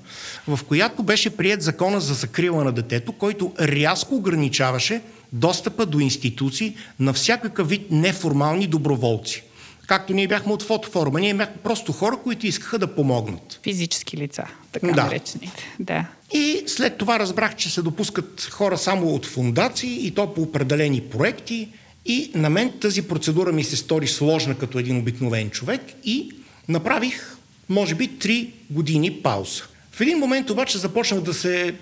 в 0.48 0.60
която 0.64 1.02
беше 1.02 1.30
прият 1.30 1.62
закона 1.62 2.00
за 2.00 2.14
закрила 2.14 2.64
на 2.64 2.72
детето, 2.72 3.12
който 3.12 3.52
рязко 3.60 4.16
ограничаваше 4.16 5.00
достъпа 5.32 5.86
до 5.86 6.00
институции 6.00 6.76
на 6.98 7.12
всякакъв 7.12 7.68
вид 7.68 7.90
неформални 7.90 8.66
доброволци– 8.66 9.42
Както 9.86 10.12
ние 10.12 10.28
бяхме 10.28 10.52
от 10.52 10.62
фотофорума, 10.62 11.20
ние 11.20 11.34
бяхме 11.34 11.56
просто 11.62 11.92
хора, 11.92 12.16
които 12.24 12.46
искаха 12.46 12.78
да 12.78 12.94
помогнат. 12.94 13.60
Физически 13.62 14.16
лица, 14.16 14.44
така 14.72 14.86
да. 14.86 15.04
наречените. 15.04 15.64
Да. 15.80 16.06
И 16.32 16.62
след 16.66 16.98
това 16.98 17.18
разбрах, 17.18 17.56
че 17.56 17.70
се 17.70 17.82
допускат 17.82 18.48
хора 18.50 18.78
само 18.78 19.14
от 19.14 19.26
фундации 19.26 20.06
и 20.06 20.10
то 20.10 20.34
по 20.34 20.42
определени 20.42 21.00
проекти. 21.00 21.68
И 22.06 22.30
на 22.34 22.50
мен 22.50 22.72
тази 22.80 23.02
процедура 23.02 23.52
ми 23.52 23.64
се 23.64 23.76
стори 23.76 24.06
сложна 24.06 24.58
като 24.58 24.78
един 24.78 24.98
обикновен 24.98 25.50
човек 25.50 25.80
и 26.04 26.30
направих, 26.68 27.36
може 27.68 27.94
би, 27.94 28.08
три 28.08 28.52
години 28.70 29.10
пауза. 29.10 29.62
В 29.92 30.00
един 30.00 30.18
момент 30.18 30.50
обаче 30.50 30.78
започнах 30.78 31.20
да 31.20 31.34
се 31.34 31.74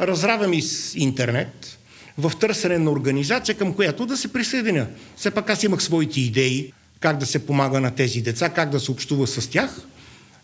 разравям 0.00 0.52
из 0.52 0.94
интернет, 0.94 1.78
в 2.18 2.32
търсене 2.40 2.78
на 2.78 2.90
организация, 2.90 3.54
към 3.54 3.74
която 3.74 4.06
да 4.06 4.16
се 4.16 4.32
присъединя. 4.32 4.86
Все 5.16 5.30
пак 5.30 5.50
аз 5.50 5.62
имах 5.62 5.82
своите 5.82 6.20
идеи, 6.20 6.72
как 7.00 7.18
да 7.18 7.26
се 7.26 7.46
помага 7.46 7.80
на 7.80 7.90
тези 7.94 8.20
деца, 8.20 8.48
как 8.48 8.70
да 8.70 8.80
се 8.80 8.90
общува 8.90 9.26
с 9.26 9.50
тях. 9.50 9.80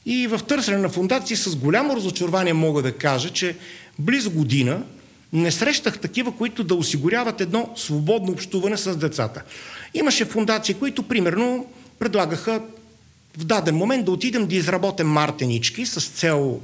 И 0.06 0.26
в 0.26 0.40
търсене 0.48 0.78
на 0.78 0.88
фундации 0.88 1.36
с 1.36 1.56
голямо 1.56 1.96
разочарование 1.96 2.52
мога 2.52 2.82
да 2.82 2.92
кажа, 2.92 3.30
че 3.30 3.56
близо 3.98 4.30
година 4.30 4.82
не 5.32 5.50
срещах 5.50 5.98
такива, 5.98 6.36
които 6.36 6.64
да 6.64 6.74
осигуряват 6.74 7.40
едно 7.40 7.70
свободно 7.76 8.32
общуване 8.32 8.76
с 8.76 8.96
децата. 8.96 9.42
Имаше 9.94 10.24
фундации, 10.24 10.74
които 10.74 11.02
примерно 11.02 11.66
предлагаха 11.98 12.62
в 13.38 13.44
даден 13.44 13.76
момент 13.76 14.04
да 14.04 14.12
отидем 14.12 14.46
да 14.46 14.54
изработим 14.54 15.06
мартенички 15.06 15.86
с 15.86 16.08
цел 16.08 16.60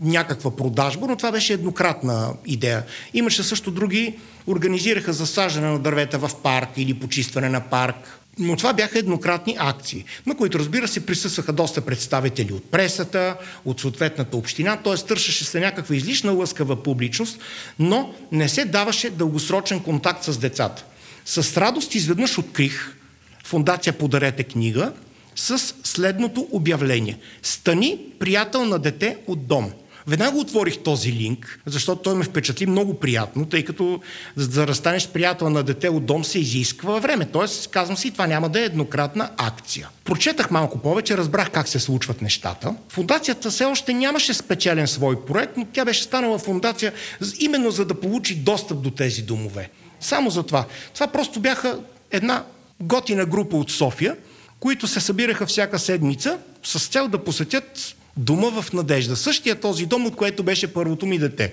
някаква 0.00 0.56
продажба, 0.56 1.06
но 1.06 1.16
това 1.16 1.32
беше 1.32 1.52
еднократна 1.52 2.32
идея. 2.46 2.84
Имаше 3.14 3.42
също 3.42 3.70
други, 3.70 4.18
организираха 4.46 5.12
засаждане 5.12 5.68
на 5.68 5.78
дървета 5.78 6.18
в 6.18 6.30
парк 6.42 6.68
или 6.76 6.94
почистване 6.94 7.48
на 7.48 7.60
парк, 7.60 8.19
но 8.38 8.56
това 8.56 8.72
бяха 8.72 8.98
еднократни 8.98 9.56
акции, 9.58 10.04
на 10.26 10.36
които 10.36 10.58
разбира 10.58 10.88
се 10.88 11.06
присъстваха 11.06 11.52
доста 11.52 11.80
представители 11.80 12.52
от 12.52 12.70
пресата, 12.70 13.36
от 13.64 13.80
съответната 13.80 14.36
община, 14.36 14.76
т.е. 14.76 14.94
търсеше 14.94 15.44
се 15.44 15.60
някаква 15.60 15.96
излишна 15.96 16.32
лъскава 16.32 16.82
публичност, 16.82 17.38
но 17.78 18.14
не 18.32 18.48
се 18.48 18.64
даваше 18.64 19.10
дългосрочен 19.10 19.80
контакт 19.80 20.24
с 20.24 20.38
децата. 20.38 20.84
С 21.24 21.56
радост 21.56 21.94
изведнъж 21.94 22.38
открих 22.38 22.96
Фундация 23.44 23.92
Подарете 23.92 24.44
книга 24.44 24.92
с 25.36 25.74
следното 25.84 26.48
обявление. 26.50 27.18
Стани 27.42 27.98
приятел 28.18 28.64
на 28.64 28.78
дете 28.78 29.16
от 29.26 29.46
дом. 29.46 29.72
Веднага 30.06 30.38
отворих 30.38 30.78
този 30.78 31.12
линк, 31.12 31.60
защото 31.66 32.02
той 32.02 32.14
ме 32.14 32.24
впечатли 32.24 32.66
много 32.66 33.00
приятно, 33.00 33.46
тъй 33.46 33.64
като 33.64 34.00
за 34.36 34.48
да 34.48 34.66
разстанеш 34.66 35.08
приятел 35.08 35.50
на 35.50 35.62
дете 35.62 35.88
от 35.88 36.06
дом 36.06 36.24
се 36.24 36.38
изисква 36.38 36.98
време. 36.98 37.28
Тоест, 37.32 37.70
казвам 37.70 37.96
си, 37.96 38.10
това 38.10 38.26
няма 38.26 38.48
да 38.48 38.60
е 38.60 38.64
еднократна 38.64 39.30
акция. 39.36 39.88
Прочетах 40.04 40.50
малко 40.50 40.78
повече, 40.78 41.16
разбрах 41.16 41.50
как 41.50 41.68
се 41.68 41.78
случват 41.78 42.22
нещата. 42.22 42.74
Фундацията 42.88 43.50
все 43.50 43.64
още 43.64 43.92
нямаше 43.92 44.34
спечелен 44.34 44.88
свой 44.88 45.24
проект, 45.24 45.56
но 45.56 45.66
тя 45.72 45.84
беше 45.84 46.02
станала 46.02 46.38
фундация 46.38 46.92
именно 47.38 47.70
за 47.70 47.84
да 47.84 48.00
получи 48.00 48.34
достъп 48.34 48.82
до 48.82 48.90
тези 48.90 49.22
домове. 49.22 49.70
Само 50.00 50.30
за 50.30 50.42
това. 50.42 50.66
Това 50.94 51.06
просто 51.06 51.40
бяха 51.40 51.78
една 52.10 52.44
готина 52.80 53.26
група 53.26 53.56
от 53.56 53.70
София, 53.70 54.16
които 54.60 54.86
се 54.86 55.00
събираха 55.00 55.46
всяка 55.46 55.78
седмица 55.78 56.38
с 56.62 56.88
цел 56.88 57.08
да 57.08 57.24
посетят 57.24 57.94
Дома 58.16 58.62
в 58.62 58.72
надежда. 58.72 59.16
Същия 59.16 59.60
този 59.60 59.86
дом, 59.86 60.06
от 60.06 60.16
което 60.16 60.42
беше 60.42 60.72
първото 60.74 61.06
ми 61.06 61.18
дете. 61.18 61.52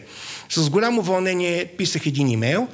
С 0.50 0.70
голямо 0.70 1.02
вълнение 1.02 1.66
писах 1.66 2.06
един 2.06 2.28
имейл 2.28 2.68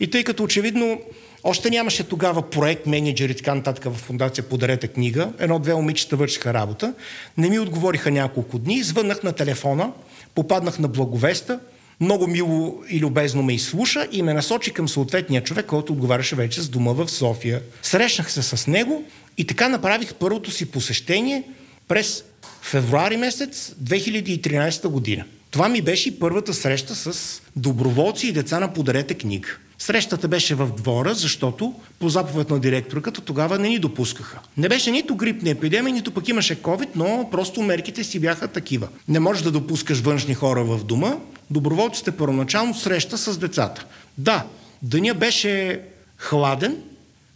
и 0.00 0.10
тъй 0.10 0.24
като 0.24 0.42
очевидно 0.42 1.00
още 1.44 1.70
нямаше 1.70 2.04
тогава 2.04 2.50
проект, 2.50 2.86
менеджер 2.86 3.28
и 3.28 3.34
така 3.34 3.54
нататък 3.54 3.84
в 3.84 3.98
фундация 3.98 4.44
Подарете 4.44 4.88
книга, 4.88 5.32
едно-две 5.38 5.74
момичета 5.74 6.16
вършиха 6.16 6.54
работа, 6.54 6.94
не 7.36 7.50
ми 7.50 7.58
отговориха 7.58 8.10
няколко 8.10 8.58
дни, 8.58 8.82
звъннах 8.82 9.22
на 9.22 9.32
телефона, 9.32 9.92
попаднах 10.34 10.78
на 10.78 10.88
благовеста, 10.88 11.60
много 12.00 12.26
мило 12.26 12.82
и 12.88 13.00
любезно 13.00 13.42
ме 13.42 13.54
изслуша 13.54 14.08
и 14.12 14.22
ме 14.22 14.34
насочи 14.34 14.72
към 14.72 14.88
съответния 14.88 15.42
човек, 15.42 15.66
който 15.66 15.92
отговаряше 15.92 16.36
вече 16.36 16.62
с 16.62 16.68
дома 16.68 16.92
в 16.92 17.08
София. 17.08 17.62
Срещнах 17.82 18.32
се 18.32 18.42
с 18.42 18.66
него 18.66 19.04
и 19.38 19.44
така 19.44 19.68
направих 19.68 20.14
първото 20.14 20.50
си 20.50 20.70
посещение 20.70 21.42
през 21.88 22.24
февруари 22.62 23.16
месец 23.16 23.74
2013 23.84 24.88
година. 24.88 25.24
Това 25.50 25.68
ми 25.68 25.82
беше 25.82 26.18
първата 26.18 26.54
среща 26.54 26.94
с 26.94 27.40
доброволци 27.56 28.28
и 28.28 28.32
деца 28.32 28.60
на 28.60 28.72
Подарете 28.74 29.14
книга. 29.14 29.48
Срещата 29.78 30.28
беше 30.28 30.54
в 30.54 30.68
двора, 30.76 31.14
защото 31.14 31.74
по 31.98 32.08
заповед 32.08 32.50
на 32.50 32.58
директорката 32.60 33.20
тогава 33.20 33.58
не 33.58 33.68
ни 33.68 33.78
допускаха. 33.78 34.38
Не 34.56 34.68
беше 34.68 34.90
нито 34.90 35.16
грипна 35.16 35.50
епидемия, 35.50 35.94
нито 35.94 36.10
пък 36.10 36.28
имаше 36.28 36.62
COVID, 36.62 36.88
но 36.94 37.28
просто 37.30 37.62
мерките 37.62 38.04
си 38.04 38.18
бяха 38.18 38.48
такива. 38.48 38.88
Не 39.08 39.20
можеш 39.20 39.42
да 39.42 39.50
допускаш 39.50 40.00
външни 40.00 40.34
хора 40.34 40.64
в 40.64 40.84
дома. 40.84 41.16
Доброволците 41.50 42.10
първоначално 42.10 42.74
среща 42.74 43.18
с 43.18 43.38
децата. 43.38 43.84
Да, 44.18 44.46
деня 44.82 45.14
беше 45.14 45.80
хладен, 46.18 46.76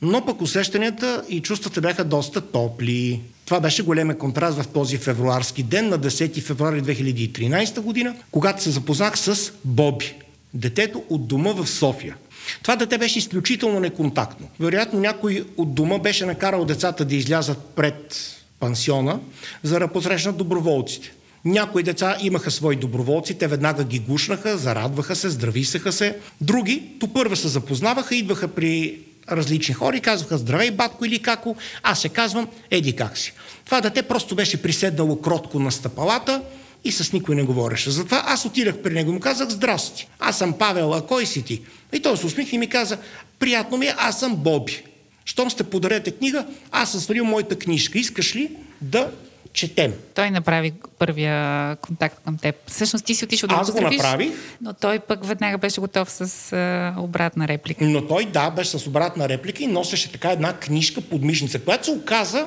но 0.03 0.25
пък 0.25 0.41
усещанията 0.41 1.23
и 1.29 1.41
чувствата 1.41 1.81
бяха 1.81 2.05
доста 2.05 2.41
топли. 2.41 3.21
Това 3.45 3.61
беше 3.61 3.83
големия 3.83 4.19
контраст 4.19 4.63
в 4.63 4.69
този 4.69 4.99
февруарски 4.99 5.63
ден 5.63 5.89
на 5.89 5.99
10 5.99 6.41
февруари 6.43 6.83
2013 6.83 7.81
година, 7.81 8.15
когато 8.31 8.63
се 8.63 8.71
запознах 8.71 9.19
с 9.19 9.53
Боби, 9.65 10.15
детето 10.55 11.03
от 11.09 11.27
дома 11.27 11.53
в 11.53 11.67
София. 11.67 12.17
Това 12.63 12.77
дете 12.77 12.99
беше 12.99 13.19
изключително 13.19 13.81
неконтактно. 13.81 14.49
Вероятно 14.61 15.01
някой 15.01 15.45
от 15.57 15.75
дома 15.75 15.99
беше 15.99 16.27
накарал 16.27 16.65
децата 16.65 17.05
да 17.05 17.15
излязат 17.15 17.59
пред 17.77 18.17
пансиона, 18.61 19.21
за 19.63 19.79
да 19.79 19.89
посрещнат 19.89 20.37
доброволците. 20.37 21.13
Някои 21.45 21.83
деца 21.83 22.17
имаха 22.21 22.51
свои 22.51 22.77
доброволци, 22.77 23.35
те 23.35 23.47
веднага 23.47 23.85
ги 23.85 23.99
гушнаха, 23.99 24.59
зарадваха 24.59 25.17
се, 25.17 25.31
здрависаха 25.31 25.93
се. 25.93 26.19
Други, 26.41 26.83
то 27.01 27.13
първо 27.13 27.37
се 27.37 27.49
запознаваха, 27.49 28.17
идваха 28.17 28.49
при 28.49 28.99
различни 29.31 29.75
хора 29.75 29.97
и 29.97 30.01
казваха 30.01 30.39
здравей, 30.39 30.71
батко 30.71 31.05
или 31.05 31.19
како, 31.19 31.57
аз 31.83 32.01
се 32.01 32.09
казвам 32.09 32.49
еди 32.71 32.97
как 32.97 33.19
си. 33.19 33.33
Това 33.65 33.81
дете 33.81 34.03
просто 34.03 34.35
беше 34.35 34.63
приседнало 34.63 35.21
кротко 35.21 35.59
на 35.59 35.73
стъпалата, 35.73 36.43
и 36.85 36.93
с 36.93 37.13
никой 37.13 37.35
не 37.35 37.43
говореше. 37.43 37.91
Затова 37.91 38.23
аз 38.27 38.45
отидах 38.45 38.79
при 38.79 38.95
него 38.95 39.11
и 39.11 39.15
му 39.15 39.21
казах, 39.21 39.49
здрасти, 39.49 40.09
аз 40.21 40.39
съм 40.39 40.53
Павел, 40.53 40.95
а 40.95 41.07
кой 41.07 41.27
си 41.27 41.43
ти? 41.43 41.63
И 41.93 42.01
той 42.01 42.17
се 42.17 42.27
усмихна 42.27 42.57
и 42.57 42.59
ми 42.59 42.69
каза, 42.69 42.99
приятно 43.39 43.77
ми 43.77 43.87
е, 43.87 43.95
аз 43.99 44.21
съм 44.21 44.37
Боби. 44.37 44.83
Щом 45.25 45.51
сте 45.51 45.65
подарете 45.65 46.11
книга, 46.11 46.47
аз 46.71 46.93
съм 46.93 47.01
свалил 47.01 47.25
моята 47.25 47.59
книжка. 47.59 47.99
Искаш 47.99 48.37
ли 48.37 48.51
да 48.81 49.11
четем? 49.53 49.95
Той 50.15 50.31
направи 50.31 50.73
първия 50.99 51.77
контакт 51.77 52.25
към 52.25 52.39
теб. 52.39 52.55
Всъщност 52.67 53.05
ти 53.05 53.15
си 53.15 53.25
отишъл 53.25 53.49
да 53.49 53.55
Аз 53.55 53.73
го 53.73 53.79
го 53.79 53.91
направих. 53.91 54.33
но 54.61 54.73
той 54.73 54.99
пък 54.99 55.27
веднага 55.27 55.59
беше 55.59 55.81
готов 55.81 56.11
с 56.11 56.53
а, 56.53 56.95
обратна 57.01 57.49
реплика. 57.49 57.85
Но 57.85 58.07
той, 58.07 58.25
да, 58.25 58.51
беше 58.51 58.79
с 58.79 58.87
обратна 58.87 59.29
реплика 59.29 59.63
и 59.63 59.67
носеше 59.67 60.13
така 60.13 60.31
една 60.31 60.53
книжка 60.53 61.01
под 61.01 61.23
мишница, 61.23 61.59
която 61.59 61.85
се 61.85 61.91
оказа 61.91 62.47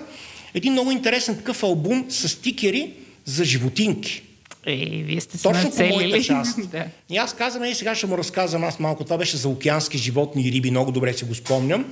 един 0.53 0.73
много 0.73 0.91
интересен 0.91 1.37
такъв 1.37 1.63
албум 1.63 2.05
с 2.09 2.29
стикери 2.29 2.93
за 3.25 3.43
животинки. 3.43 4.21
Е, 4.65 4.75
вие 5.03 5.21
сте 5.21 5.41
Точно 5.41 5.71
по 5.71 5.83
моята 5.83 6.23
част. 6.23 6.69
да. 6.71 6.85
И 7.09 7.17
аз 7.17 7.33
казвам, 7.33 7.63
и 7.63 7.75
сега 7.75 7.95
ще 7.95 8.07
му 8.07 8.17
разказвам 8.17 8.63
аз 8.63 8.79
малко. 8.79 9.03
Това 9.03 9.17
беше 9.17 9.37
за 9.37 9.49
океански 9.49 9.97
животни 9.97 10.47
и 10.47 10.51
риби, 10.51 10.71
много 10.71 10.91
добре 10.91 11.13
си 11.13 11.25
го 11.25 11.35
спомням. 11.35 11.85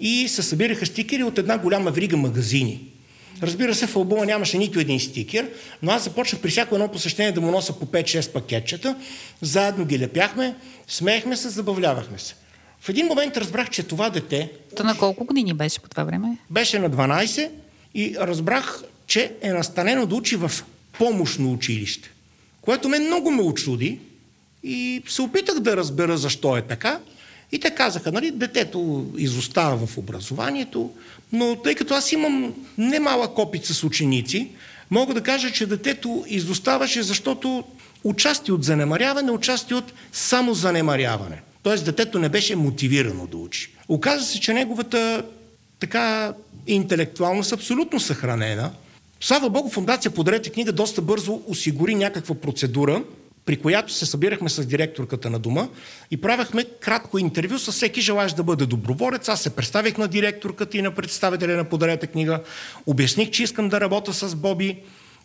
И 0.00 0.28
се 0.28 0.42
събираха 0.42 0.86
стикери 0.86 1.22
от 1.22 1.38
една 1.38 1.58
голяма 1.58 1.90
врига 1.90 2.16
магазини. 2.16 2.80
Разбира 3.42 3.74
се, 3.74 3.86
в 3.86 3.96
албума 3.96 4.26
нямаше 4.26 4.58
нито 4.58 4.80
един 4.80 5.00
стикер, 5.00 5.50
но 5.82 5.92
аз 5.92 6.04
започнах 6.04 6.42
при 6.42 6.50
всяко 6.50 6.74
едно 6.74 6.88
посещение 6.88 7.32
да 7.32 7.40
му 7.40 7.50
нося 7.50 7.72
по 7.72 7.86
5-6 7.86 8.32
пакетчета. 8.32 8.96
Заедно 9.40 9.84
ги 9.84 9.98
лепяхме, 9.98 10.54
смеехме 10.88 11.36
се, 11.36 11.48
забавлявахме 11.48 12.18
се. 12.18 12.34
В 12.80 12.88
един 12.88 13.06
момент 13.06 13.36
разбрах, 13.36 13.70
че 13.70 13.82
това 13.82 14.10
дете 14.10 14.52
То 14.76 14.84
на 14.84 14.98
колко 14.98 15.24
години 15.24 15.54
беше 15.54 15.80
по 15.80 15.88
това 15.88 16.04
време? 16.04 16.38
беше 16.50 16.78
на 16.78 16.90
12 16.90 17.50
и 17.94 18.16
разбрах, 18.20 18.82
че 19.06 19.32
е 19.42 19.52
настанено 19.52 20.06
да 20.06 20.14
учи 20.14 20.36
в 20.36 20.52
помощно 20.98 21.52
училище, 21.52 22.10
което 22.60 22.88
ме 22.88 22.98
много 22.98 23.30
ме 23.30 23.42
очуди 23.42 23.98
и 24.62 25.02
се 25.08 25.22
опитах 25.22 25.60
да 25.60 25.76
разбера 25.76 26.16
защо 26.16 26.56
е 26.56 26.62
така. 26.62 27.00
И 27.52 27.58
те 27.58 27.70
казаха, 27.70 28.12
нали, 28.12 28.30
детето 28.30 29.06
изостава 29.16 29.86
в 29.86 29.98
образованието, 29.98 30.90
но 31.32 31.56
тъй 31.56 31.74
като 31.74 31.94
аз 31.94 32.12
имам 32.12 32.54
немалък 32.78 33.38
опит 33.38 33.66
с 33.66 33.84
ученици, 33.84 34.48
мога 34.90 35.14
да 35.14 35.20
кажа, 35.20 35.52
че 35.52 35.66
детето 35.66 36.24
изоставаше, 36.28 37.02
защото 37.02 37.64
участие 38.04 38.54
от 38.54 38.64
занемаряване, 38.64 39.30
участие 39.30 39.76
от 39.76 39.92
само 40.12 40.54
занемаряване. 40.54 41.42
Тоест 41.62 41.84
детето 41.84 42.18
не 42.18 42.28
беше 42.28 42.56
мотивирано 42.56 43.26
да 43.26 43.36
учи. 43.36 43.70
Оказва 43.88 44.26
се, 44.26 44.40
че 44.40 44.52
неговата 44.52 45.24
така 45.80 46.34
интелектуалност 46.66 47.52
абсолютно 47.52 48.00
съхранена. 48.00 48.70
Слава 49.20 49.50
Богу, 49.50 49.70
Фундация 49.70 50.10
Подарете 50.10 50.50
книга 50.50 50.72
доста 50.72 51.02
бързо 51.02 51.42
осигури 51.46 51.94
някаква 51.94 52.34
процедура, 52.34 53.02
при 53.50 53.56
която 53.56 53.92
се 53.92 54.06
събирахме 54.06 54.48
с 54.48 54.66
директорката 54.66 55.30
на 55.30 55.38
дома 55.38 55.68
и 56.10 56.20
правихме 56.20 56.64
кратко 56.64 57.18
интервю 57.18 57.58
с 57.58 57.72
всеки 57.72 58.00
желаящ 58.00 58.36
да 58.36 58.42
бъде 58.42 58.66
доброволец. 58.66 59.28
Аз 59.28 59.40
се 59.40 59.50
представих 59.50 59.98
на 59.98 60.08
директорката 60.08 60.78
и 60.78 60.82
на 60.82 60.90
представителя 60.90 61.56
на 61.56 61.64
Подарете 61.64 62.06
книга. 62.06 62.42
Обясних, 62.86 63.30
че 63.30 63.42
искам 63.42 63.68
да 63.68 63.80
работя 63.80 64.12
с 64.12 64.34
Боби. 64.36 64.78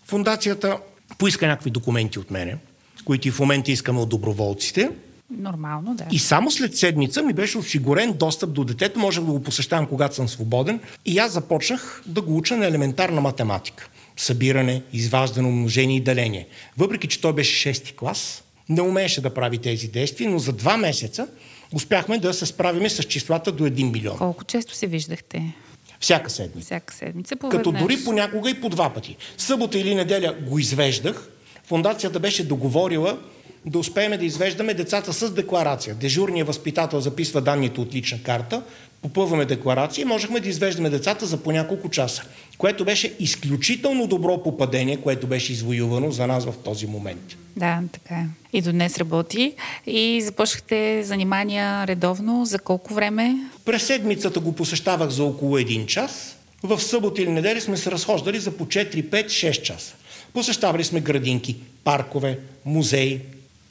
Фундацията 0.05 0.77
поиска 1.17 1.47
някакви 1.47 1.69
документи 1.69 2.19
от 2.19 2.31
мене, 2.31 2.57
които 3.05 3.27
и 3.27 3.31
в 3.31 3.39
момента 3.39 3.71
искаме 3.71 3.99
от 3.99 4.09
доброволците. 4.09 4.89
Нормално, 5.37 5.95
да. 5.95 6.05
И 6.11 6.19
само 6.19 6.51
след 6.51 6.77
седмица 6.77 7.23
ми 7.23 7.33
беше 7.33 7.57
осигурен 7.57 8.13
достъп 8.13 8.53
до 8.53 8.63
детето, 8.63 8.99
можех 8.99 9.23
да 9.23 9.31
го 9.31 9.43
посещавам 9.43 9.87
когато 9.87 10.15
съм 10.15 10.29
свободен. 10.29 10.79
И 11.05 11.19
аз 11.19 11.31
започнах 11.31 12.01
да 12.05 12.21
го 12.21 12.37
уча 12.37 12.57
на 12.57 12.65
елементарна 12.65 13.21
математика. 13.21 13.89
Събиране, 14.17 14.81
изваждане, 14.93 15.47
умножение 15.47 15.97
и 15.97 16.01
деление. 16.01 16.47
Въпреки, 16.77 17.07
че 17.07 17.21
той 17.21 17.33
беше 17.33 17.69
6-ти 17.69 17.93
клас, 17.93 18.43
не 18.69 18.81
умееше 18.81 19.21
да 19.21 19.33
прави 19.33 19.57
тези 19.57 19.87
действия, 19.87 20.29
но 20.29 20.39
за 20.39 20.53
два 20.53 20.77
месеца 20.77 21.27
успяхме 21.73 22.17
да 22.17 22.33
се 22.33 22.45
справиме 22.45 22.89
с 22.89 23.03
числата 23.03 23.51
до 23.51 23.63
1 23.63 23.91
милион. 23.91 24.17
Колко 24.17 24.43
често 24.43 24.75
се 24.75 24.87
виждахте? 24.87 25.53
Всяка 25.99 26.29
седмица. 26.29 26.65
Всяка 26.65 26.93
седмица 26.93 27.35
по 27.35 27.49
Като 27.49 27.71
дори 27.71 28.03
понякога 28.05 28.49
и 28.49 28.61
по 28.61 28.69
два 28.69 28.89
пъти. 28.89 29.17
Събота 29.37 29.79
или 29.79 29.95
неделя 29.95 30.35
го 30.47 30.59
извеждах. 30.59 31.29
Фундацията 31.63 32.19
беше 32.19 32.47
договорила 32.47 33.17
да 33.65 33.79
успеем 33.79 34.19
да 34.19 34.25
извеждаме 34.25 34.73
децата 34.73 35.13
с 35.13 35.33
декларация. 35.33 35.95
Дежурният 35.95 36.47
възпитател 36.47 36.99
записва 36.99 37.41
данните 37.41 37.81
от 37.81 37.95
лична 37.95 38.23
карта, 38.23 38.61
попълваме 39.01 39.45
декларация 39.45 40.01
и 40.01 40.05
можехме 40.05 40.39
да 40.39 40.49
извеждаме 40.49 40.89
децата 40.89 41.25
за 41.25 41.37
по 41.37 41.51
няколко 41.51 41.89
часа, 41.89 42.23
което 42.57 42.85
беше 42.85 43.13
изключително 43.19 44.07
добро 44.07 44.43
попадение, 44.43 44.97
което 44.97 45.27
беше 45.27 45.51
извоювано 45.51 46.11
за 46.11 46.27
нас 46.27 46.45
в 46.45 46.53
този 46.63 46.87
момент. 46.87 47.35
Да, 47.55 47.79
така 47.91 48.15
е. 48.15 48.25
И 48.53 48.61
до 48.61 48.71
днес 48.71 48.97
работи. 48.97 49.53
И 49.87 50.21
започнахте 50.21 51.03
занимания 51.03 51.87
редовно. 51.87 52.45
За 52.45 52.59
колко 52.59 52.93
време? 52.93 53.35
През 53.65 53.83
седмицата 53.83 54.39
го 54.39 54.51
посещавах 54.51 55.09
за 55.09 55.23
около 55.23 55.57
един 55.57 55.85
час. 55.85 56.37
В 56.63 56.81
събота 56.81 57.21
или 57.21 57.31
неделя 57.31 57.61
сме 57.61 57.77
се 57.77 57.91
разхождали 57.91 58.39
за 58.39 58.51
по 58.51 58.65
4, 58.65 59.03
5, 59.03 59.25
6 59.25 59.61
часа. 59.61 59.95
Посещавали 60.33 60.83
сме 60.83 60.99
градинки, 60.99 61.55
паркове, 61.83 62.39
музеи, 62.65 63.21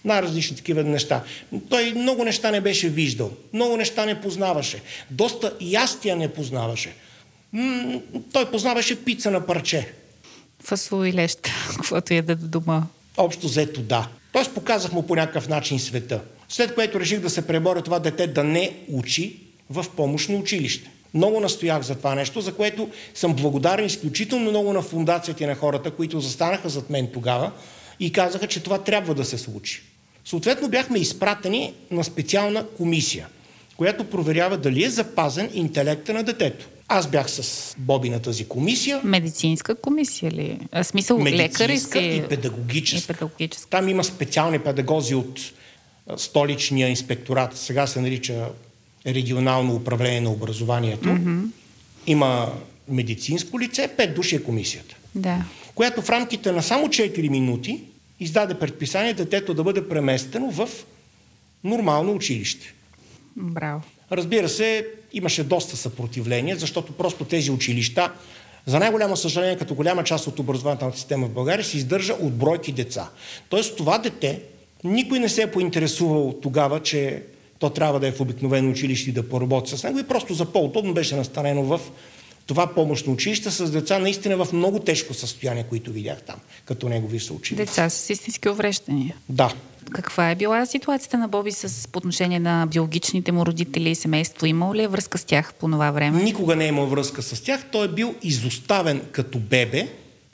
най-различни 0.04 0.56
такива 0.56 0.84
неща. 0.84 1.22
Той 1.68 1.92
много 1.92 2.24
неща 2.24 2.50
не 2.50 2.60
беше 2.60 2.88
виждал, 2.88 3.30
много 3.52 3.76
неща 3.76 4.06
не 4.06 4.20
познаваше, 4.20 4.82
доста 5.10 5.52
ястия 5.60 6.16
не 6.16 6.28
познаваше. 6.28 6.94
М- 7.52 8.00
той 8.32 8.50
познаваше 8.50 9.04
пица 9.04 9.30
на 9.30 9.46
парче. 9.46 9.92
Фасул 10.62 11.04
и 11.04 11.12
лещ, 11.12 11.38
каквото 11.76 12.14
яде 12.14 12.34
до 12.34 12.48
дома. 12.48 12.82
Общо 13.16 13.46
взето 13.46 13.80
да. 13.80 14.08
Тоест 14.32 14.54
показах 14.54 14.92
му 14.92 15.06
по 15.06 15.16
някакъв 15.16 15.48
начин 15.48 15.78
света. 15.78 16.20
След 16.48 16.74
което 16.74 17.00
реших 17.00 17.20
да 17.20 17.30
се 17.30 17.46
преборя 17.46 17.82
това 17.82 17.98
дете 17.98 18.26
да 18.26 18.44
не 18.44 18.72
учи 18.88 19.36
в 19.70 19.86
помощно 19.96 20.38
училище. 20.38 20.90
Много 21.14 21.40
настоях 21.40 21.82
за 21.82 21.94
това 21.94 22.14
нещо, 22.14 22.40
за 22.40 22.54
което 22.54 22.88
съм 23.14 23.34
благодарен 23.34 23.86
изключително 23.86 24.50
много 24.50 24.72
на 24.72 24.82
фундацията 24.82 25.44
и 25.44 25.46
на 25.46 25.54
хората, 25.54 25.90
които 25.90 26.20
застанаха 26.20 26.68
зад 26.68 26.90
мен 26.90 27.08
тогава 27.12 27.52
и 28.00 28.12
казаха, 28.12 28.46
че 28.46 28.62
това 28.62 28.78
трябва 28.78 29.14
да 29.14 29.24
се 29.24 29.38
случи. 29.38 29.82
Съответно 30.24 30.68
бяхме 30.68 30.98
изпратени 30.98 31.72
на 31.90 32.04
специална 32.04 32.66
комисия, 32.66 33.26
която 33.76 34.04
проверява 34.04 34.56
дали 34.56 34.84
е 34.84 34.90
запазен 34.90 35.50
интелекта 35.54 36.14
на 36.14 36.22
детето. 36.22 36.68
Аз 36.88 37.06
бях 37.10 37.30
с 37.30 37.74
Боби 37.78 38.10
на 38.10 38.22
тази 38.22 38.44
комисия, 38.44 39.00
Медицинска 39.04 39.74
комисия 39.74 40.30
ли? 40.30 40.58
А, 40.72 40.84
смисъл, 40.84 41.18
лекари 41.18 41.36
медицинска 41.36 41.98
си... 41.98 42.04
и 42.04 42.22
педагогическа. 42.28 43.12
И 43.12 43.16
педагогическа. 43.16 43.70
Там 43.70 43.88
има 43.88 44.04
специални 44.04 44.58
педагози 44.58 45.14
от 45.14 45.40
столичния 46.16 46.88
инспекторат, 46.88 47.56
сега 47.56 47.86
се 47.86 48.00
нарича 48.00 48.48
регионално 49.06 49.74
управление 49.74 50.20
на 50.20 50.30
образованието. 50.30 51.08
Mm-hmm. 51.08 51.44
Има 52.06 52.52
медицинско 52.88 53.60
лице, 53.60 53.88
пет 53.96 54.14
души 54.14 54.36
е 54.36 54.42
комисията, 54.42 54.96
Да. 55.14 55.44
която 55.74 56.02
в 56.02 56.10
рамките 56.10 56.52
на 56.52 56.62
само 56.62 56.86
4 56.86 57.28
минути 57.28 57.80
издаде 58.20 58.54
предписание 58.54 59.14
детето 59.14 59.54
да 59.54 59.64
бъде 59.64 59.88
преместено 59.88 60.50
в 60.50 60.68
нормално 61.64 62.12
училище. 62.12 62.74
Браво. 63.36 63.82
Разбира 64.12 64.48
се, 64.48 64.86
имаше 65.12 65.44
доста 65.44 65.76
съпротивление, 65.76 66.56
защото 66.56 66.92
просто 66.92 67.24
тези 67.24 67.50
училища, 67.50 68.12
за 68.66 68.78
най-голямо 68.78 69.16
съжаление, 69.16 69.56
като 69.56 69.74
голяма 69.74 70.04
част 70.04 70.26
от 70.26 70.38
образователната 70.38 70.98
система 70.98 71.26
в 71.26 71.30
България, 71.30 71.64
се 71.64 71.76
издържа 71.76 72.12
от 72.12 72.34
бройки 72.34 72.72
деца. 72.72 73.10
Тоест 73.48 73.76
това 73.76 73.98
дете, 73.98 74.42
никой 74.84 75.18
не 75.18 75.28
се 75.28 75.42
е 75.42 75.50
поинтересувал 75.50 76.38
тогава, 76.42 76.82
че 76.82 77.22
то 77.58 77.70
трябва 77.70 78.00
да 78.00 78.08
е 78.08 78.12
в 78.12 78.20
обикновено 78.20 78.70
училище 78.70 79.10
и 79.10 79.12
да 79.12 79.28
поработи 79.28 79.76
с 79.76 79.84
него 79.84 79.98
и 79.98 80.08
просто 80.08 80.34
за 80.34 80.52
по-удобно 80.52 80.94
беше 80.94 81.16
настанено 81.16 81.62
в 81.62 81.80
това 82.46 82.66
помощно 82.66 83.12
училище 83.12 83.50
с 83.50 83.70
деца 83.70 83.98
наистина 83.98 84.44
в 84.44 84.52
много 84.52 84.78
тежко 84.78 85.14
състояние, 85.14 85.64
които 85.68 85.92
видях 85.92 86.22
там, 86.22 86.36
като 86.64 86.88
негови 86.88 87.20
съученици. 87.20 87.66
Деца 87.66 87.90
с 87.90 88.10
истински 88.10 88.48
увреждания. 88.48 89.16
Да. 89.28 89.52
Каква 89.90 90.30
е 90.30 90.34
била 90.34 90.66
ситуацията 90.66 91.18
на 91.18 91.28
Боби 91.28 91.52
с 91.52 91.88
по 91.88 91.98
отношение 91.98 92.40
на 92.40 92.66
биологичните 92.66 93.32
му 93.32 93.46
родители 93.46 93.90
и 93.90 93.94
семейство? 93.94 94.46
Имал 94.46 94.74
ли 94.74 94.82
е 94.82 94.88
връзка 94.88 95.18
с 95.18 95.24
тях 95.24 95.54
по 95.54 95.66
това 95.66 95.90
време? 95.90 96.22
Никога 96.22 96.56
не 96.56 96.64
е 96.64 96.68
имал 96.68 96.86
връзка 96.86 97.22
с 97.22 97.40
тях. 97.40 97.64
Той 97.72 97.84
е 97.84 97.88
бил 97.88 98.14
изоставен 98.22 99.02
като 99.12 99.38
бебе 99.38 99.88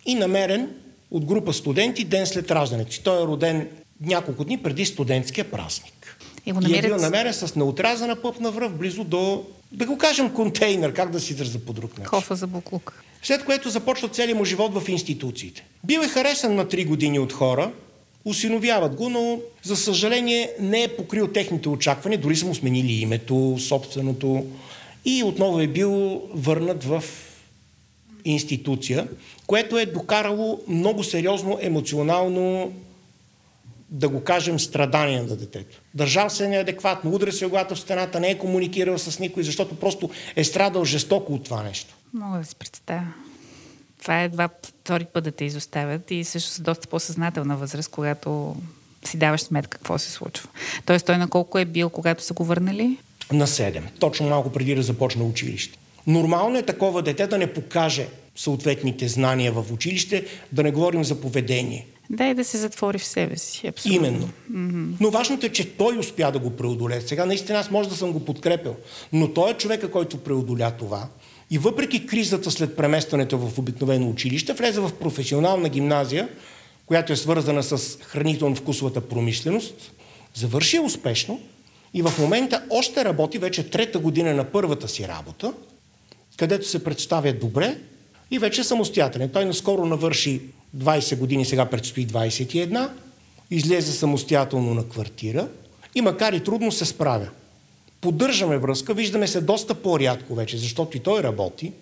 и 0.06 0.14
намерен 0.14 0.70
от 1.10 1.24
група 1.24 1.52
студенти 1.52 2.04
ден 2.04 2.26
след 2.26 2.50
раждането. 2.50 3.02
Той 3.02 3.22
е 3.22 3.26
роден 3.26 3.68
няколко 4.00 4.44
дни 4.44 4.62
преди 4.62 4.86
студентския 4.86 5.50
празник. 5.50 6.18
И 6.46 6.52
го 6.52 6.60
И 6.68 6.78
е 6.78 6.82
бил 6.82 6.96
намерен 6.96 7.32
с 7.32 7.54
неотрязана 7.56 8.16
пъпна 8.16 8.50
връв 8.50 8.74
близо 8.74 9.04
до, 9.04 9.44
да 9.72 9.86
го 9.86 9.98
кажем, 9.98 10.34
контейнер, 10.34 10.92
как 10.92 11.10
да 11.10 11.20
си 11.20 11.32
израза 11.32 11.58
по 11.58 11.72
друг 11.72 11.98
начин. 11.98 12.10
Кофа 12.10 12.36
за 12.36 12.46
буклук. 12.46 13.02
След 13.22 13.44
което 13.44 13.70
започва 13.70 14.08
целият 14.08 14.38
му 14.38 14.44
живот 14.44 14.74
в 14.74 14.88
институциите. 14.88 15.64
Бил 15.84 16.00
е 16.00 16.08
харесан 16.08 16.54
на 16.54 16.66
3 16.66 16.86
години 16.86 17.18
от 17.18 17.32
хора, 17.32 17.72
усиновяват 18.24 18.94
го, 18.94 19.08
но 19.08 19.38
за 19.62 19.76
съжаление 19.76 20.50
не 20.60 20.82
е 20.82 20.96
покрил 20.96 21.28
техните 21.28 21.68
очаквания, 21.68 22.20
дори 22.20 22.36
са 22.36 22.46
му 22.46 22.54
сменили 22.54 22.92
името, 22.92 23.56
собственото 23.58 24.46
и 25.04 25.22
отново 25.22 25.60
е 25.60 25.66
бил 25.66 26.22
върнат 26.34 26.84
в 26.84 27.04
институция, 28.24 29.08
което 29.46 29.78
е 29.78 29.86
докарало 29.86 30.60
много 30.68 31.04
сериозно 31.04 31.58
емоционално 31.60 32.72
да 33.90 34.08
го 34.08 34.24
кажем, 34.24 34.60
страдание 34.60 35.22
на 35.22 35.36
детето. 35.36 35.80
Държал 35.94 36.30
се 36.30 36.48
неадекватно, 36.48 37.14
удря 37.14 37.32
се 37.32 37.46
главата 37.46 37.74
в 37.74 37.80
стената, 37.80 38.20
не 38.20 38.30
е 38.30 38.38
комуникирал 38.38 38.98
с 38.98 39.18
никой, 39.18 39.42
защото 39.42 39.76
просто 39.76 40.10
е 40.36 40.44
страдал 40.44 40.84
жестоко 40.84 41.34
от 41.34 41.44
това 41.44 41.62
нещо. 41.62 41.94
Мога 42.14 42.38
да 42.38 42.44
си 42.44 42.56
представя. 42.56 43.06
Това 44.02 44.22
е 44.22 44.28
два 44.28 44.48
втори 44.62 45.04
път 45.04 45.24
да 45.24 45.32
те 45.32 45.44
изоставят 45.44 46.10
и 46.10 46.24
също 46.24 46.50
с 46.50 46.60
доста 46.60 46.88
по-съзнателна 46.88 47.56
възраст, 47.56 47.90
когато 47.90 48.56
си 49.04 49.16
даваш 49.16 49.40
сметка 49.40 49.78
какво 49.78 49.98
се 49.98 50.10
случва. 50.10 50.48
Тоест 50.86 51.06
той 51.06 51.18
на 51.18 51.28
колко 51.28 51.58
е 51.58 51.64
бил, 51.64 51.90
когато 51.90 52.24
са 52.24 52.34
го 52.34 52.44
върнали? 52.44 52.98
На 53.32 53.46
7. 53.46 53.82
Точно 53.98 54.28
малко 54.28 54.52
преди 54.52 54.74
да 54.74 54.82
започне 54.82 55.22
училище. 55.22 55.78
Нормално 56.06 56.58
е 56.58 56.62
такова 56.62 57.02
дете 57.02 57.26
да 57.26 57.38
не 57.38 57.52
покаже 57.52 58.08
съответните 58.36 59.08
знания 59.08 59.52
в 59.52 59.72
училище, 59.72 60.26
да 60.52 60.62
не 60.62 60.70
говорим 60.70 61.04
за 61.04 61.20
поведение. 61.20 61.86
Да, 62.10 62.26
и 62.26 62.34
да 62.34 62.44
се 62.44 62.58
затвори 62.58 62.98
в 62.98 63.04
себе 63.04 63.36
си. 63.36 63.66
Абсолютно. 63.66 64.06
Именно. 64.06 64.28
Mm-hmm. 64.52 64.96
Но 65.00 65.10
важното 65.10 65.46
е, 65.46 65.48
че 65.48 65.76
той 65.76 65.98
успя 65.98 66.32
да 66.32 66.38
го 66.38 66.50
преодолее. 66.50 67.00
Сега 67.00 67.26
наистина 67.26 67.58
аз 67.58 67.70
може 67.70 67.88
да 67.88 67.96
съм 67.96 68.12
го 68.12 68.24
подкрепил, 68.24 68.76
но 69.12 69.32
той 69.32 69.50
е 69.50 69.54
човека, 69.54 69.90
който 69.90 70.18
преодоля 70.18 70.70
това. 70.70 71.08
И 71.50 71.58
въпреки 71.58 72.06
кризата 72.06 72.50
след 72.50 72.76
преместването 72.76 73.38
в 73.38 73.58
обикновено 73.58 74.10
училище, 74.10 74.52
влезе 74.52 74.80
в 74.80 74.92
професионална 75.00 75.68
гимназия, 75.68 76.28
която 76.86 77.12
е 77.12 77.16
свързана 77.16 77.62
с 77.62 77.98
хранително-вкусовата 77.98 79.00
промишленост, 79.00 79.92
завърши 80.34 80.78
успешно 80.78 81.40
и 81.94 82.02
в 82.02 82.12
момента 82.18 82.62
още 82.70 83.04
работи 83.04 83.38
вече 83.38 83.70
трета 83.70 83.98
година 83.98 84.34
на 84.34 84.44
първата 84.44 84.88
си 84.88 85.08
работа, 85.08 85.52
където 86.36 86.68
се 86.68 86.84
представя 86.84 87.32
добре 87.32 87.78
и 88.30 88.38
вече 88.38 88.60
е 88.60 88.64
самостоятелен. 88.64 89.28
Той 89.28 89.44
наскоро 89.44 89.86
навърши 89.86 90.40
20 90.76 91.16
години, 91.16 91.44
сега 91.44 91.66
предстои 91.66 92.06
21, 92.06 92.88
излезе 93.50 93.92
самостоятелно 93.92 94.74
на 94.74 94.84
квартира 94.84 95.48
и 95.94 96.00
макар 96.00 96.32
и 96.32 96.44
трудно 96.44 96.72
се 96.72 96.84
справя. 96.84 97.28
Поддържаме 98.00 98.58
връзка, 98.58 98.94
виждаме 98.94 99.26
се 99.26 99.40
доста 99.40 99.74
по-рядко 99.74 100.34
вече, 100.34 100.58
защото 100.58 100.96
и 100.96 101.00
той 101.00 101.22
работи, 101.22 101.72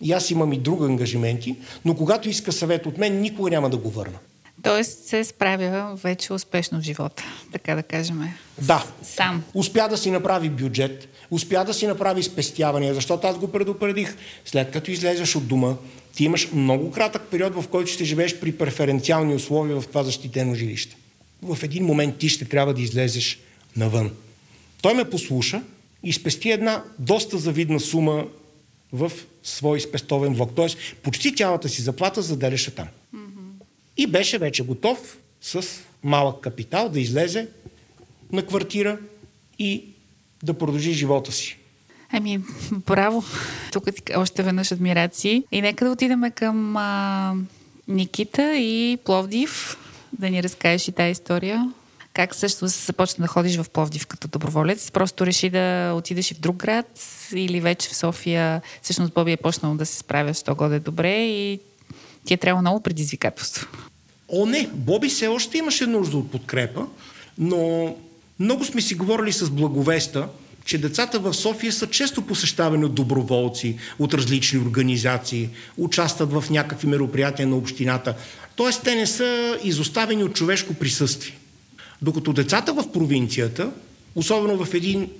и 0.00 0.12
аз 0.12 0.30
имам 0.30 0.52
и 0.52 0.58
други 0.58 0.84
ангажименти, 0.84 1.56
но 1.84 1.94
когато 1.94 2.28
иска 2.28 2.52
съвет 2.52 2.86
от 2.86 2.98
мен, 2.98 3.20
никога 3.20 3.50
няма 3.50 3.70
да 3.70 3.76
го 3.76 3.90
върна. 3.90 4.18
Тоест 4.62 5.04
се 5.04 5.24
справя 5.24 5.94
вече 6.02 6.32
успешно 6.32 6.80
в 6.80 6.82
живота, 6.82 7.24
така 7.52 7.74
да 7.74 7.82
кажем. 7.82 8.28
Да. 8.62 8.86
Сам. 9.02 9.44
Успя 9.54 9.88
да 9.88 9.96
си 9.96 10.10
направи 10.10 10.50
бюджет, 10.50 11.08
успя 11.30 11.64
да 11.64 11.74
си 11.74 11.86
направи 11.86 12.22
спестявания, 12.22 12.94
защото 12.94 13.26
аз 13.26 13.38
го 13.38 13.52
предупредих. 13.52 14.16
След 14.44 14.70
като 14.70 14.90
излезеш 14.90 15.36
от 15.36 15.46
дома, 15.46 15.74
ти 16.14 16.24
имаш 16.24 16.48
много 16.52 16.90
кратък 16.90 17.22
период, 17.30 17.54
в 17.54 17.68
който 17.68 17.90
ще 17.90 18.04
живееш 18.04 18.36
при 18.36 18.52
преференциални 18.52 19.34
условия 19.34 19.80
в 19.80 19.86
това 19.86 20.02
защитено 20.02 20.54
жилище. 20.54 20.96
В 21.42 21.58
един 21.62 21.84
момент 21.84 22.18
ти 22.18 22.28
ще 22.28 22.44
трябва 22.44 22.74
да 22.74 22.82
излезеш 22.82 23.38
навън. 23.76 24.10
Той 24.82 24.94
ме 24.94 25.10
послуша 25.10 25.62
и 26.02 26.12
спести 26.12 26.50
една 26.50 26.84
доста 26.98 27.38
завидна 27.38 27.80
сума 27.80 28.26
в 28.92 29.12
свой 29.42 29.80
спестовен 29.80 30.34
блок. 30.34 30.50
Тоест, 30.56 30.78
почти 31.02 31.36
цялата 31.36 31.68
си 31.68 31.82
заплата 31.82 32.22
заделяше 32.22 32.74
там. 32.74 32.88
И 33.98 34.06
беше 34.06 34.38
вече 34.38 34.64
готов 34.64 35.18
с 35.40 35.66
малък 36.02 36.40
капитал 36.40 36.88
да 36.88 37.00
излезе 37.00 37.48
на 38.32 38.46
квартира 38.46 38.98
и 39.58 39.84
да 40.42 40.54
продължи 40.54 40.92
живота 40.92 41.32
си. 41.32 41.58
Ами, 42.12 42.40
браво! 42.86 43.24
Тук 43.72 43.84
още 44.16 44.42
веднъж 44.42 44.72
адмирации. 44.72 45.44
И 45.52 45.62
нека 45.62 45.84
да 45.84 45.90
отидем 45.90 46.22
към 46.34 46.76
а, 46.76 47.34
Никита 47.88 48.56
и 48.56 48.98
Пловдив, 49.04 49.76
да 50.18 50.30
ни 50.30 50.42
разкажеш 50.42 50.88
и 50.88 50.92
тази 50.92 51.10
история. 51.10 51.72
Как 52.12 52.34
също 52.34 52.66
започна 52.66 53.22
да 53.22 53.28
ходиш 53.28 53.56
в 53.56 53.70
Пловдив 53.70 54.06
като 54.06 54.28
доброволец? 54.28 54.90
Просто 54.90 55.26
реши 55.26 55.50
да 55.50 55.92
отидеш 55.96 56.30
и 56.30 56.34
в 56.34 56.40
друг 56.40 56.56
град 56.56 57.00
или 57.34 57.60
вече 57.60 57.88
в 57.88 57.96
София? 57.96 58.62
Всъщност 58.82 59.12
Боби 59.12 59.32
е 59.32 59.36
почнал 59.36 59.74
да 59.74 59.86
се 59.86 59.98
справя 59.98 60.34
с 60.34 60.42
того 60.42 60.64
е 60.64 60.80
добре 60.80 61.26
и 61.26 61.60
ти 62.28 62.34
е 62.34 62.36
трябва 62.36 62.62
много 62.62 62.80
предизвикателство. 62.80 63.68
О, 64.28 64.46
не! 64.46 64.70
Боби 64.74 65.08
все 65.08 65.28
още 65.28 65.58
имаше 65.58 65.86
нужда 65.86 66.16
от 66.16 66.30
подкрепа, 66.30 66.86
но 67.38 67.94
много 68.40 68.64
сме 68.64 68.80
си 68.80 68.94
говорили 68.94 69.32
с 69.32 69.50
благовеста, 69.50 70.28
че 70.64 70.78
децата 70.78 71.18
в 71.18 71.34
София 71.34 71.72
са 71.72 71.86
често 71.86 72.22
посещавани 72.22 72.84
от 72.84 72.94
доброволци, 72.94 73.76
от 73.98 74.14
различни 74.14 74.58
организации, 74.58 75.48
участват 75.78 76.32
в 76.32 76.44
някакви 76.50 76.86
мероприятия 76.86 77.48
на 77.48 77.56
общината. 77.56 78.14
Тоест, 78.56 78.82
те 78.82 78.94
не 78.94 79.06
са 79.06 79.58
изоставени 79.64 80.24
от 80.24 80.34
човешко 80.34 80.74
присъствие. 80.74 81.38
Докато 82.02 82.32
децата 82.32 82.72
в 82.72 82.92
провинцията, 82.92 83.70
особено 84.14 84.64
в 84.64 84.74
един 84.74 85.10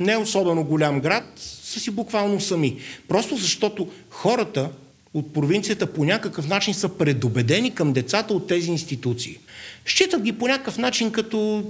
не 0.00 0.16
особено 0.16 0.64
голям 0.64 1.00
град, 1.00 1.24
са 1.62 1.80
си 1.80 1.90
буквално 1.90 2.40
сами. 2.40 2.76
Просто 3.08 3.36
защото 3.36 3.88
хората 4.10 4.70
от 5.14 5.32
провинцията 5.32 5.86
по 5.86 6.04
някакъв 6.04 6.48
начин 6.48 6.74
са 6.74 6.88
предубедени 6.88 7.74
към 7.74 7.92
децата 7.92 8.34
от 8.34 8.46
тези 8.46 8.70
институции. 8.70 9.38
Считат 9.86 10.22
ги 10.22 10.32
по 10.32 10.48
някакъв 10.48 10.78
начин 10.78 11.12
като 11.12 11.64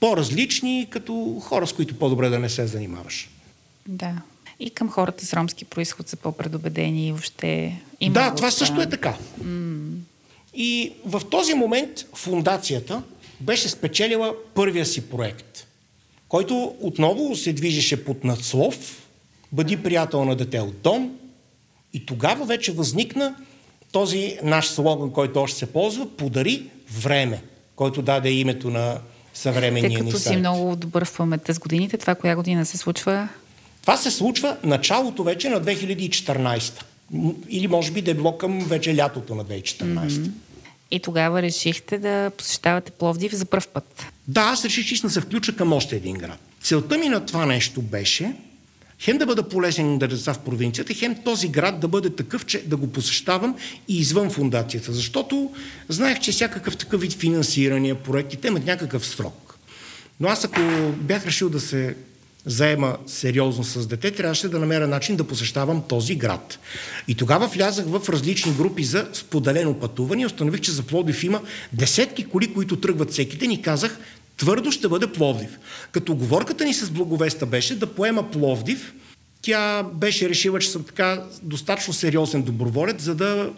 по-различни, 0.00 0.86
като 0.90 1.40
хора, 1.42 1.66
с 1.66 1.72
които 1.72 1.98
по-добре 1.98 2.28
да 2.28 2.38
не 2.38 2.48
се 2.48 2.66
занимаваш. 2.66 3.30
Да. 3.88 4.22
И 4.60 4.70
към 4.70 4.90
хората 4.90 5.26
с 5.26 5.34
ромски 5.34 5.64
происход 5.64 6.08
са 6.08 6.16
по-предубедени 6.16 7.08
и 7.08 7.12
въобще 7.12 7.80
има... 8.00 8.14
Да, 8.14 8.34
това 8.34 8.50
също 8.50 8.80
е 8.80 8.88
така. 8.88 9.16
Mm. 9.42 9.94
И 10.54 10.92
в 11.04 11.22
този 11.30 11.54
момент 11.54 12.06
фундацията 12.14 13.02
беше 13.40 13.68
спечелила 13.68 14.34
първия 14.54 14.86
си 14.86 15.10
проект, 15.10 15.66
който 16.28 16.74
отново 16.80 17.36
се 17.36 17.52
движеше 17.52 18.04
под 18.04 18.24
надслов 18.24 19.06
Бъди 19.52 19.76
приятел 19.76 20.24
на 20.24 20.36
дете 20.36 20.60
от 20.60 20.80
дом. 20.82 21.18
И 21.96 22.06
тогава 22.06 22.44
вече 22.44 22.72
възникна 22.72 23.34
този 23.92 24.38
наш 24.42 24.68
слоган, 24.68 25.10
който 25.10 25.40
още 25.40 25.58
се 25.58 25.66
ползва, 25.66 26.16
подари 26.16 26.62
време, 27.00 27.42
който 27.76 28.02
даде 28.02 28.30
името 28.30 28.70
на 28.70 28.98
съвременния 29.34 29.88
ни 29.88 29.96
Тъй 29.96 30.04
като 30.04 30.18
си 30.18 30.36
много 30.36 30.76
добър 30.76 31.04
в 31.04 31.16
паметта 31.16 31.54
с 31.54 31.58
годините, 31.58 31.98
това 31.98 32.14
коя 32.14 32.36
година 32.36 32.66
се 32.66 32.76
случва? 32.76 33.28
Това 33.82 33.96
се 33.96 34.10
случва 34.10 34.56
началото 34.62 35.24
вече 35.24 35.48
на 35.48 35.60
2014. 35.60 36.82
Или 37.48 37.68
може 37.68 37.92
би 37.92 38.02
да 38.02 38.10
е 38.10 38.14
било 38.14 38.38
към 38.38 38.58
вече 38.58 38.96
лятото 38.96 39.34
на 39.34 39.44
2014. 39.44 39.84
Mm-hmm. 39.84 40.30
И 40.90 41.00
тогава 41.00 41.42
решихте 41.42 41.98
да 41.98 42.30
посещавате 42.36 42.90
Пловдив 42.90 43.34
за 43.34 43.44
първ 43.44 43.66
път. 43.72 44.06
Да, 44.28 44.40
аз 44.40 44.64
реших, 44.64 44.86
че 44.86 45.08
се 45.08 45.20
включа 45.20 45.56
към 45.56 45.72
още 45.72 45.96
един 45.96 46.16
град. 46.16 46.38
Целта 46.62 46.98
ми 46.98 47.08
на 47.08 47.26
това 47.26 47.46
нещо 47.46 47.82
беше 47.82 48.32
хем 49.00 49.18
да 49.18 49.26
бъда 49.26 49.48
полезен 49.48 49.92
на 49.92 49.98
деца 49.98 50.34
в 50.34 50.38
провинцията, 50.38 50.94
хем 50.94 51.16
този 51.24 51.48
град 51.48 51.80
да 51.80 51.88
бъде 51.88 52.10
такъв, 52.10 52.46
че 52.46 52.62
да 52.66 52.76
го 52.76 52.86
посещавам 52.86 53.56
и 53.88 53.98
извън 53.98 54.30
фундацията. 54.30 54.92
Защото 54.92 55.50
знаех, 55.88 56.20
че 56.20 56.32
всякакъв 56.32 56.76
такъв 56.76 57.00
вид 57.00 57.12
финансирания, 57.12 57.94
проектите 57.94 58.48
имат 58.48 58.66
някакъв 58.66 59.06
срок. 59.06 59.58
Но 60.20 60.28
аз 60.28 60.44
ако 60.44 60.60
бях 60.92 61.26
решил 61.26 61.48
да 61.48 61.60
се 61.60 61.96
заема 62.46 62.96
сериозно 63.06 63.64
с 63.64 63.86
дете, 63.86 64.10
трябваше 64.10 64.48
да 64.48 64.58
намеря 64.58 64.86
начин 64.86 65.16
да 65.16 65.24
посещавам 65.24 65.82
този 65.88 66.14
град. 66.14 66.58
И 67.08 67.14
тогава 67.14 67.46
влязах 67.46 67.86
в 67.86 68.08
различни 68.08 68.52
групи 68.52 68.84
за 68.84 69.08
споделено 69.12 69.74
пътуване 69.74 70.22
и 70.22 70.26
установих, 70.26 70.60
че 70.60 70.70
за 70.72 70.82
Пловдив 70.82 71.24
има 71.24 71.40
десетки 71.72 72.24
коли, 72.24 72.54
които 72.54 72.76
тръгват 72.76 73.10
всеки 73.10 73.36
ден 73.36 73.50
и 73.50 73.62
казах, 73.62 73.98
твърдо 74.36 74.72
ще 74.72 74.88
бъде 74.88 75.06
Пловдив. 75.06 75.58
Като 75.92 76.12
оговорката 76.12 76.64
ни 76.64 76.74
с 76.74 76.90
Благовеста 76.90 77.46
беше 77.46 77.78
да 77.78 77.86
поема 77.86 78.30
Пловдив, 78.30 78.94
тя 79.42 79.82
беше 79.82 80.28
решила, 80.28 80.58
че 80.58 80.70
съм 80.70 80.84
така 80.84 81.22
достатъчно 81.42 81.94
сериозен 81.94 82.42
доброволец, 82.42 83.02
за 83.02 83.14
да 83.14 83.50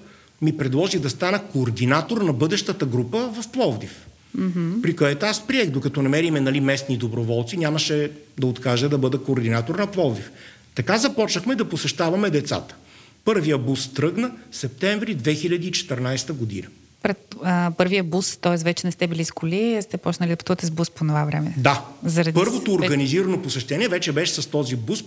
ми 0.42 0.56
предложи 0.56 0.98
да 0.98 1.10
стана 1.10 1.42
координатор 1.42 2.20
на 2.20 2.32
бъдещата 2.32 2.86
група 2.86 3.18
в 3.18 3.48
Пловдив. 3.52 4.06
Mm-hmm. 4.38 4.80
При 4.82 4.96
което 4.96 5.26
аз 5.26 5.46
приех, 5.46 5.70
докато 5.70 6.02
намериме 6.02 6.40
нали, 6.40 6.60
местни 6.60 6.96
доброволци, 6.96 7.56
нямаше 7.56 8.10
да 8.38 8.46
откажа 8.46 8.88
да 8.88 8.98
бъда 8.98 9.18
координатор 9.18 9.74
на 9.74 9.86
Пловдив. 9.86 10.30
Така 10.74 10.98
започнахме 10.98 11.54
да 11.54 11.68
посещаваме 11.68 12.30
децата. 12.30 12.74
Първия 13.24 13.58
бус 13.58 13.88
тръгна 13.88 14.30
септември 14.52 15.16
2014 15.16 16.32
година 16.32 16.66
пред 17.02 17.34
а, 17.42 17.72
първия 17.78 18.04
бус, 18.04 18.37
т.е. 18.37 18.56
вече 18.56 18.87
не 18.87 18.92
сте 18.92 19.06
били 19.06 19.24
с 19.24 19.30
коли, 19.30 19.82
сте 19.82 19.96
почнали 19.96 20.30
да 20.30 20.37
пътувате 20.37 20.66
с 20.66 20.70
бус 20.70 20.90
по 20.90 21.04
това 21.04 21.24
време. 21.24 21.54
Да. 21.56 21.84
Заради 22.04 22.34
Първото 22.34 22.72
организирано 22.72 23.42
посещение 23.42 23.88
вече 23.88 24.12
беше 24.12 24.32
с 24.42 24.46
този 24.46 24.76
бус 24.76 25.04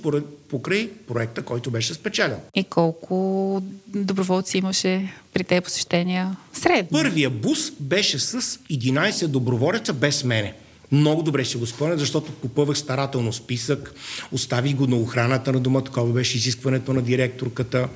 покрай 0.49 0.89
проекта, 1.07 1.41
който 1.41 1.71
беше 1.71 1.93
спечелен. 1.93 2.37
И 2.55 2.63
колко 2.63 3.61
доброволци 3.87 4.57
имаше 4.57 5.13
при 5.33 5.43
тези 5.43 5.61
посещения? 5.61 6.37
Средно. 6.53 6.89
Първия 6.91 7.29
бус 7.29 7.71
беше 7.79 8.19
с 8.19 8.41
11 8.41 9.27
доброволеца 9.27 9.93
без 9.93 10.23
мене. 10.23 10.53
Много 10.91 11.23
добре 11.23 11.45
си 11.45 11.57
го 11.57 11.65
спомня, 11.65 11.97
защото 11.97 12.31
попъвах 12.31 12.77
старателно 12.77 13.33
списък, 13.33 13.93
оставих 14.31 14.75
го 14.75 14.87
на 14.87 14.95
охраната 14.95 15.51
на 15.51 15.59
дома, 15.59 15.81
такова 15.81 16.13
беше 16.13 16.37
изискването 16.37 16.93
на 16.93 17.01
директорката. 17.01 17.89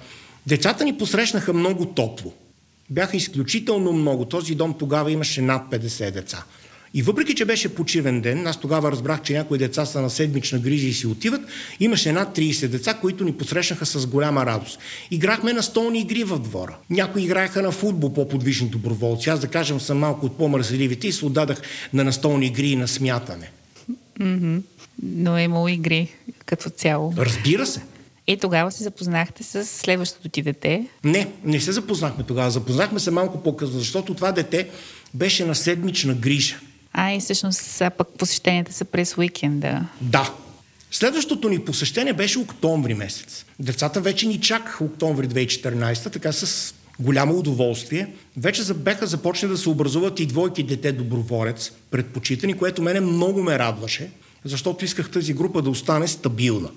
Децата 0.47 0.83
ни 0.83 0.97
посрещнаха 0.97 1.53
много 1.53 1.85
топло. 1.85 2.33
Бяха 2.89 3.17
изключително 3.17 3.93
много. 3.93 4.25
Този 4.25 4.55
дом 4.55 4.75
тогава 4.79 5.11
имаше 5.11 5.41
над 5.41 5.71
50 5.71 6.11
деца. 6.11 6.43
И 6.97 7.01
въпреки, 7.01 7.35
че 7.35 7.45
беше 7.45 7.75
почивен 7.75 8.21
ден, 8.21 8.47
аз 8.47 8.59
тогава 8.59 8.91
разбрах, 8.91 9.21
че 9.21 9.33
някои 9.33 9.57
деца 9.57 9.85
са 9.85 10.01
на 10.01 10.09
седмична 10.09 10.59
грижа 10.59 10.87
и 10.87 10.93
си 10.93 11.07
отиват, 11.07 11.41
имаше 11.79 12.11
над 12.11 12.37
30 12.37 12.67
деца, 12.67 12.93
които 12.93 13.23
ни 13.23 13.33
посрещнаха 13.33 13.85
с 13.85 14.07
голяма 14.07 14.45
радост. 14.45 14.79
Играхме 15.11 15.53
на 15.53 15.63
столни 15.63 15.99
игри 15.99 16.23
в 16.23 16.39
двора. 16.39 16.77
Някои 16.89 17.23
играеха 17.23 17.61
на 17.61 17.71
футбол 17.71 18.13
по-подвижни 18.13 18.69
доброволци. 18.69 19.29
Аз, 19.29 19.39
да 19.39 19.47
кажем, 19.47 19.79
съм 19.79 19.97
малко 19.97 20.25
от 20.25 20.37
по-мързеливите 20.37 21.07
и 21.07 21.11
се 21.11 21.25
отдадах 21.25 21.61
на 21.93 22.03
настолни 22.03 22.45
игри 22.45 22.67
и 22.67 22.75
на 22.75 22.87
смятане. 22.87 23.51
Mm-hmm. 24.19 24.61
Но 25.03 25.37
е 25.37 25.43
имало 25.43 25.67
игри 25.67 26.09
като 26.45 26.69
цяло. 26.69 27.13
Разбира 27.17 27.65
се. 27.65 27.81
И 28.27 28.37
тогава 28.37 28.71
се 28.71 28.83
запознахте 28.83 29.43
с 29.43 29.65
следващото 29.65 30.29
ти 30.29 30.41
дете? 30.41 30.87
Не, 31.03 31.27
не 31.43 31.59
се 31.59 31.71
запознахме 31.71 32.23
тогава. 32.23 32.51
Запознахме 32.51 32.99
се 32.99 33.11
малко 33.11 33.43
по-късно, 33.43 33.79
защото 33.79 34.13
това 34.13 34.31
дете 34.31 34.69
беше 35.13 35.45
на 35.45 35.55
седмична 35.55 36.13
грижа. 36.13 36.59
А, 36.93 37.11
и 37.11 37.19
всъщност 37.19 37.81
пък 37.97 38.07
посещенията 38.17 38.73
са 38.73 38.85
през 38.85 39.17
уикенда. 39.17 39.81
Да. 40.01 40.33
Следващото 40.91 41.49
ни 41.49 41.59
посещение 41.59 42.13
беше 42.13 42.39
октомври 42.39 42.93
месец. 42.93 43.45
Децата 43.59 44.01
вече 44.01 44.27
ни 44.27 44.41
чакаха 44.41 44.83
октомври 44.83 45.27
2014, 45.27 46.11
така 46.13 46.31
с 46.31 46.73
голямо 46.99 47.37
удоволствие. 47.37 48.07
Вече 48.37 48.73
беха 48.73 49.07
започнали 49.07 49.51
да 49.51 49.57
се 49.57 49.69
образуват 49.69 50.19
и 50.19 50.25
двойки 50.25 50.63
дете 50.63 50.91
доброволец, 50.91 51.71
предпочитани, 51.91 52.53
което 52.53 52.81
мене 52.81 52.99
много 52.99 53.43
ме 53.43 53.59
радваше, 53.59 54.09
защото 54.45 54.85
исках 54.85 55.11
тази 55.11 55.33
група 55.33 55.61
да 55.61 55.69
остане 55.69 56.07
стабилна. 56.07 56.69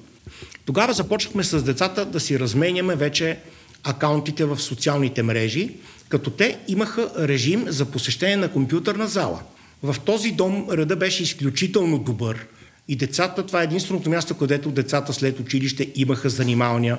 Тогава 0.69 0.93
започнахме 0.93 1.45
с 1.45 1.63
децата 1.63 2.05
да 2.05 2.21
си 2.21 2.39
разменяме 2.39 2.97
вече 2.97 3.39
акаунтите 3.85 4.45
в 4.45 4.61
социалните 4.61 5.23
мрежи, 5.23 5.71
като 6.09 6.31
те 6.31 6.59
имаха 6.69 7.11
режим 7.19 7.65
за 7.69 7.85
посещение 7.85 8.37
на 8.37 8.53
компютърна 8.53 9.09
зала. 9.09 9.43
В 9.83 9.97
този 10.05 10.31
дом 10.31 10.67
реда 10.71 10.97
беше 10.97 11.23
изключително 11.23 11.99
добър 11.99 12.47
и 12.89 12.97
децата, 12.97 13.47
това 13.47 13.61
е 13.61 13.65
единственото 13.65 14.11
място, 14.11 14.35
където 14.35 14.71
децата 14.71 15.13
след 15.13 15.41
училище 15.41 15.93
имаха 15.95 16.31
занималния. 16.31 16.99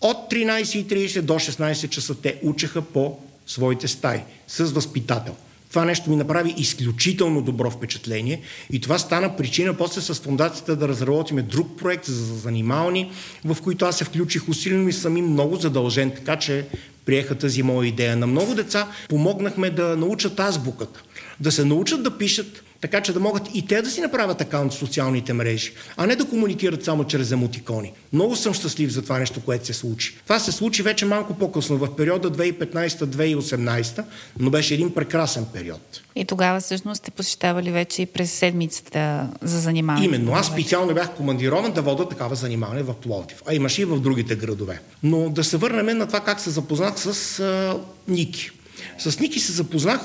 От 0.00 0.16
13.30 0.30 1.20
до 1.20 1.34
16 1.34 1.88
часа 1.88 2.14
те 2.14 2.38
учеха 2.42 2.82
по 2.82 3.18
своите 3.46 3.88
стаи 3.88 4.20
с 4.48 4.64
възпитател. 4.64 5.36
Това 5.72 5.84
нещо 5.84 6.10
ми 6.10 6.16
направи 6.16 6.54
изключително 6.56 7.42
добро 7.42 7.70
впечатление 7.70 8.40
и 8.72 8.80
това 8.80 8.98
стана 8.98 9.36
причина 9.36 9.74
после 9.74 10.00
с 10.00 10.14
фундацията 10.14 10.76
да 10.76 10.88
разработиме 10.88 11.42
друг 11.42 11.78
проект 11.78 12.04
за 12.04 12.34
занимални, 12.34 13.12
в 13.44 13.56
който 13.62 13.84
аз 13.84 13.96
се 13.98 14.04
включих 14.04 14.48
усилено 14.48 14.88
и 14.88 14.92
съм 14.92 15.16
им 15.16 15.26
много 15.26 15.56
задължен, 15.56 16.10
така 16.10 16.36
че 16.36 16.66
приеха 17.04 17.34
тази 17.34 17.62
моя 17.62 17.88
идея. 17.88 18.16
На 18.16 18.26
много 18.26 18.54
деца 18.54 18.88
помогнахме 19.08 19.70
да 19.70 19.96
научат 19.96 20.40
азбуката, 20.40 21.02
да 21.42 21.52
се 21.52 21.64
научат 21.64 22.02
да 22.02 22.18
пишат, 22.18 22.62
така 22.80 23.00
че 23.00 23.12
да 23.12 23.20
могат 23.20 23.42
и 23.54 23.66
те 23.66 23.82
да 23.82 23.90
си 23.90 24.00
направят 24.00 24.40
акаунт 24.40 24.72
в 24.72 24.76
социалните 24.76 25.32
мрежи, 25.32 25.72
а 25.96 26.06
не 26.06 26.16
да 26.16 26.24
комуникират 26.24 26.84
само 26.84 27.04
чрез 27.04 27.30
емотикони. 27.30 27.92
Много 28.12 28.36
съм 28.36 28.54
щастлив 28.54 28.90
за 28.90 29.02
това 29.02 29.18
нещо, 29.18 29.40
което 29.40 29.66
се 29.66 29.72
случи. 29.72 30.16
Това 30.24 30.38
се 30.38 30.52
случи 30.52 30.82
вече 30.82 31.06
малко 31.06 31.34
по-късно, 31.34 31.76
в 31.76 31.96
периода 31.96 32.30
2015-2018, 32.30 34.04
но 34.38 34.50
беше 34.50 34.74
един 34.74 34.94
прекрасен 34.94 35.46
период. 35.52 36.02
И 36.16 36.24
тогава 36.24 36.60
всъщност 36.60 36.98
сте 36.98 37.10
посещавали 37.10 37.70
вече 37.70 38.02
и 38.02 38.06
през 38.06 38.32
седмицата 38.32 39.28
за 39.42 39.60
занимаване. 39.60 40.04
Именно. 40.04 40.32
Аз 40.32 40.46
специално 40.46 40.94
бях 40.94 41.14
командирован 41.14 41.72
да 41.72 41.82
вода 41.82 42.08
такава 42.08 42.34
занимаване 42.34 42.82
в 42.82 42.94
Пловдив, 42.94 43.42
а 43.46 43.54
имаше 43.54 43.82
и 43.82 43.84
в 43.84 44.00
другите 44.00 44.36
градове. 44.36 44.80
Но 45.02 45.30
да 45.30 45.44
се 45.44 45.56
върнем 45.56 45.98
на 45.98 46.06
това 46.06 46.20
как 46.20 46.40
се 46.40 46.50
запознах 46.50 46.94
с 46.96 47.40
а, 47.40 47.76
Ники. 48.08 48.50
С 48.98 49.18
Ники 49.20 49.40
се 49.40 49.52
запознах, 49.52 50.00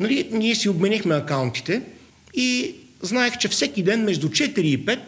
нали, 0.00 0.28
ние 0.32 0.54
си 0.54 0.68
обменихме 0.68 1.14
акаунтите, 1.14 1.82
и 2.34 2.74
знаех, 3.02 3.38
че 3.38 3.48
всеки 3.48 3.82
ден 3.82 4.04
между 4.04 4.28
4 4.28 4.58
и 4.58 4.86
5 4.86 4.98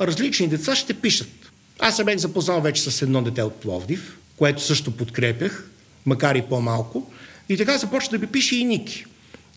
различни 0.00 0.48
деца 0.48 0.76
ще 0.76 0.94
пишат. 0.94 1.30
Аз 1.78 1.96
се 1.96 2.04
бях 2.04 2.16
запознал 2.16 2.60
вече 2.60 2.90
с 2.90 3.02
едно 3.02 3.22
дете 3.22 3.42
от 3.42 3.54
Пловдив, 3.54 4.18
което 4.36 4.62
също 4.62 4.96
подкрепях, 4.96 5.70
макар 6.06 6.34
и 6.34 6.42
по-малко. 6.42 7.10
И 7.48 7.56
така 7.56 7.78
започна 7.78 8.18
да 8.18 8.26
ми 8.26 8.32
пише 8.32 8.56
и 8.56 8.64
Ники. 8.64 9.04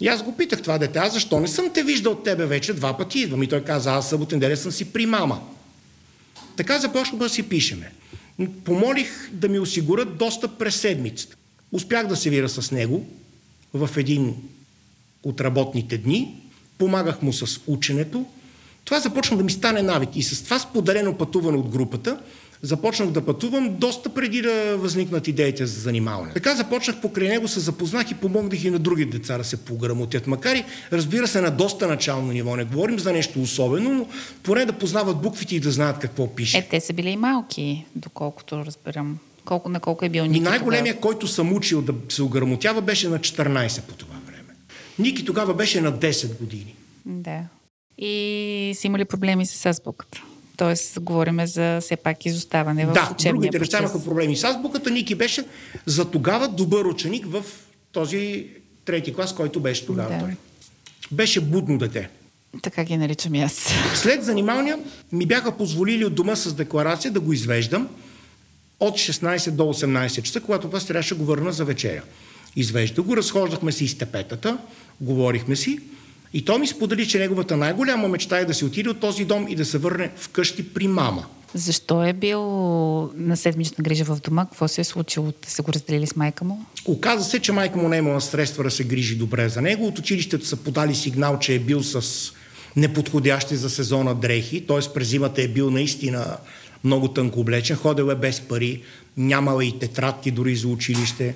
И 0.02 0.08
аз 0.08 0.24
го 0.24 0.38
питах 0.38 0.62
това 0.62 0.78
дете, 0.78 1.00
аз 1.00 1.14
защо 1.14 1.40
не 1.40 1.48
съм 1.48 1.74
те 1.74 1.84
виждал 1.84 2.14
от 2.14 2.24
тебе 2.24 2.46
вече, 2.46 2.74
два 2.74 2.98
пъти 2.98 3.20
идвам. 3.20 3.44
И 3.44 3.48
той 3.48 3.64
каза, 3.64 3.92
аз 3.92 4.10
съботен 4.10 4.40
ден 4.40 4.58
съм 4.58 4.72
си 4.72 4.86
при 4.86 5.06
мама. 5.06 5.42
Така 6.58 6.80
започнах 6.80 7.20
да 7.20 7.30
си 7.30 7.44
пишеме. 7.44 7.92
Помолих 8.64 9.30
да 9.32 9.50
ми 9.50 9.60
осигурят 9.60 10.18
достъп 10.18 10.58
през 10.60 10.76
седмицата. 10.76 11.36
Успях 11.72 12.08
да 12.08 12.16
се 12.16 12.30
вира 12.30 12.50
с 12.50 12.72
него 12.72 13.06
в 13.74 13.90
един 13.98 14.36
от 15.24 15.42
работните 15.42 15.98
дни 15.98 16.36
помагах 16.78 17.22
му 17.22 17.34
с 17.34 17.62
ученето. 17.68 18.26
Това 18.86 19.00
започна 19.00 19.38
да 19.38 19.44
ми 19.44 19.52
стане 19.52 19.82
навик 19.82 20.10
и 20.16 20.24
с 20.24 20.44
това 20.44 20.60
споделено 20.60 21.14
пътуване 21.14 21.58
от 21.58 21.70
групата 21.70 22.20
започнах 22.62 23.10
да 23.10 23.26
пътувам 23.26 23.76
доста 23.76 24.10
преди 24.10 24.42
да 24.42 24.78
възникнат 24.78 25.28
идеите 25.28 25.66
за 25.66 25.82
занимаване. 25.82 26.34
Така 26.34 26.56
започнах 26.56 27.02
покрай 27.02 27.28
него, 27.28 27.48
се 27.48 27.60
запознах 27.60 28.12
и 28.12 28.14
помогнах 28.14 28.64
и 28.64 28.70
на 28.70 28.80
други 28.80 29.06
деца 29.06 29.38
да 29.38 29.44
се 29.44 29.58
пограмотят. 29.58 30.28
Макар 30.28 30.56
и, 30.56 30.64
разбира 30.92 31.28
се, 31.28 31.42
на 31.42 31.52
доста 31.52 31.88
начално 31.88 32.32
ниво. 32.32 32.56
Не 32.56 32.64
говорим 32.64 33.00
за 33.00 33.14
нещо 33.14 33.42
особено, 33.42 33.94
но 33.94 34.08
поне 34.44 34.66
да 34.66 34.74
познават 34.74 35.22
буквите 35.22 35.56
и 35.56 35.60
да 35.60 35.72
знаят 35.72 36.00
какво 36.00 36.36
пише. 36.36 36.58
Е, 36.58 36.68
те 36.72 36.80
са 36.80 36.94
били 36.94 37.10
и 37.10 37.18
малки, 37.18 37.86
доколкото 37.96 38.66
разбирам. 38.66 39.18
Колко 39.46 39.70
на 39.70 39.80
колко 39.80 40.06
е 40.06 40.10
бил 40.10 40.26
Ники 40.26 40.38
И 40.38 40.42
най-големия, 40.42 41.00
който 41.00 41.28
съм 41.28 41.54
учил 41.54 41.82
да 41.82 41.94
се 42.10 42.24
ограмотява, 42.24 42.82
беше 42.82 43.10
на 43.10 43.20
14 43.20 43.82
по 43.82 43.94
това 43.96 44.17
Ники 45.00 45.26
тогава 45.26 45.54
беше 45.54 45.82
на 45.82 45.94
10 45.94 46.38
години. 46.40 46.76
Да. 47.06 47.40
И 47.98 48.74
си 48.76 48.88
имали 48.88 49.06
проблеми 49.06 49.46
с 49.46 49.66
азбуката. 49.66 50.24
Тоест, 50.58 51.00
говориме 51.00 51.48
за 51.48 51.80
все 51.82 51.96
пак 51.96 52.26
изоставане 52.26 52.86
в 52.86 52.94
да, 52.94 53.10
учебния 53.14 53.34
другите 53.34 53.60
деца 53.60 53.80
имаха 53.80 54.04
проблеми 54.04 54.36
с 54.36 54.44
азбуката. 54.44 54.92
Ники 54.92 55.16
беше 55.16 55.46
за 55.86 56.12
тогава 56.12 56.48
добър 56.48 56.86
ученик 56.86 57.26
в 57.28 57.46
този 57.92 58.48
трети 58.86 59.14
клас, 59.14 59.36
който 59.36 59.60
беше 59.60 59.86
тогава 59.86 60.10
да. 60.10 60.20
той. 60.20 60.36
Беше 61.12 61.42
будно 61.42 61.78
дете. 61.78 62.10
Така 62.62 62.84
ги 62.84 62.98
наричам 62.98 63.36
и 63.36 63.42
аз. 63.42 63.74
След 63.96 64.24
занимания 64.24 64.80
ми 65.12 65.26
бяха 65.26 65.58
позволили 65.58 66.06
от 66.06 66.16
дома 66.16 66.36
с 66.36 66.54
декларация 66.54 67.12
да 67.12 67.20
го 67.20 67.34
извеждам 67.34 67.88
от 68.80 68.96
16 68.96 69.52
до 69.52 69.64
18 69.64 70.22
часа, 70.22 70.42
когато 70.42 70.70
аз 70.74 70.86
трябваше 70.86 71.16
да 71.16 71.20
го 71.20 71.26
върна 71.26 71.52
за 71.52 71.66
вечеря. 71.66 72.02
Извежда 72.58 73.02
го, 73.02 73.18
разхождахме 73.18 73.72
си 73.72 73.84
из 73.84 73.98
тепетата, 73.98 74.58
говорихме 75.02 75.56
си 75.56 75.80
и 76.34 76.46
той 76.46 76.60
ми 76.60 76.68
сподели, 76.68 77.08
че 77.08 77.20
неговата 77.20 77.58
най-голяма 77.58 78.08
мечта 78.08 78.38
е 78.38 78.46
да 78.46 78.54
се 78.54 78.66
отиде 78.66 78.90
от 78.90 79.00
този 79.00 79.26
дом 79.26 79.48
и 79.48 79.56
да 79.56 79.66
се 79.66 79.78
върне 79.78 80.12
вкъщи 80.18 80.74
при 80.74 80.88
мама. 80.88 81.26
Защо 81.54 82.04
е 82.04 82.14
бил 82.14 82.42
на 83.16 83.38
седмична 83.38 83.84
грижа 83.84 84.06
в 84.06 84.20
дома? 84.22 84.46
Какво 84.46 84.68
се 84.68 84.82
е 84.82 84.84
случило? 84.84 85.26
Да 85.26 85.52
се 85.52 85.62
го 85.62 85.74
разделили 85.74 86.08
с 86.08 86.16
майка 86.16 86.46
му? 86.46 86.66
Оказа 86.86 87.24
се, 87.24 87.40
че 87.40 87.52
майка 87.52 87.78
му 87.78 87.90
не 87.90 87.96
е 87.96 88.00
имала 88.00 88.22
средства 88.22 88.64
да 88.64 88.72
се 88.72 88.84
грижи 88.84 89.16
добре 89.16 89.50
за 89.50 89.62
него. 89.62 89.88
От 89.88 90.00
училището 90.00 90.46
са 90.46 90.56
подали 90.56 90.96
сигнал, 90.96 91.40
че 91.40 91.56
е 91.56 91.60
бил 91.60 91.84
с 91.84 92.32
неподходящи 92.76 93.56
за 93.56 93.70
сезона 93.70 94.16
дрехи, 94.16 94.62
т.е. 94.68 94.94
през 94.94 95.08
зимата 95.08 95.42
е 95.42 95.48
бил 95.48 95.72
наистина 95.72 96.38
много 96.84 97.08
тънко 97.08 97.40
облечен, 97.40 97.78
ходил 97.78 98.04
е 98.04 98.16
без 98.16 98.42
пари, 98.42 98.82
нямала 99.18 99.66
и 99.66 99.80
тетрадки 99.80 100.32
дори 100.32 100.56
за 100.56 100.68
училище. 100.68 101.36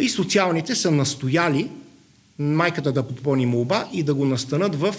И 0.00 0.08
социалните 0.08 0.74
са 0.74 0.90
настояли 0.90 1.70
майката 2.38 2.92
да 2.92 3.08
подпълни 3.08 3.46
молба 3.46 3.88
и 3.92 4.02
да 4.02 4.14
го 4.14 4.24
настанат 4.24 4.74
в 4.74 4.94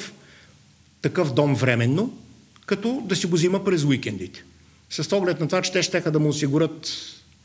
такъв 1.02 1.34
дом 1.34 1.56
временно, 1.56 2.18
като 2.66 3.02
да 3.06 3.16
си 3.16 3.28
го 3.28 3.36
взима 3.36 3.64
през 3.64 3.84
уикендите. 3.84 4.44
С 4.90 5.16
оглед 5.16 5.40
на 5.40 5.48
това, 5.48 5.62
че 5.62 5.72
те 5.72 5.84
ще 5.84 6.02
да 6.02 6.20
му 6.20 6.30
осигурят 6.30 6.88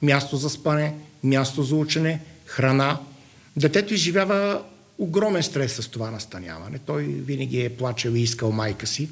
място 0.03 0.37
за 0.37 0.51
спане, 0.51 0.95
място 1.25 1.63
за 1.63 1.77
учене, 1.77 2.21
храна. 2.47 2.99
Детето 3.57 3.95
изживява 3.95 4.63
огромен 4.99 5.43
стрес 5.43 5.75
с 5.75 5.89
това 5.89 6.11
настаняване. 6.11 6.79
Той 6.79 7.03
винаги 7.03 7.61
е 7.61 7.77
плачел 7.77 8.11
и 8.11 8.21
искал 8.21 8.53
майка 8.53 8.87
си. 8.87 9.09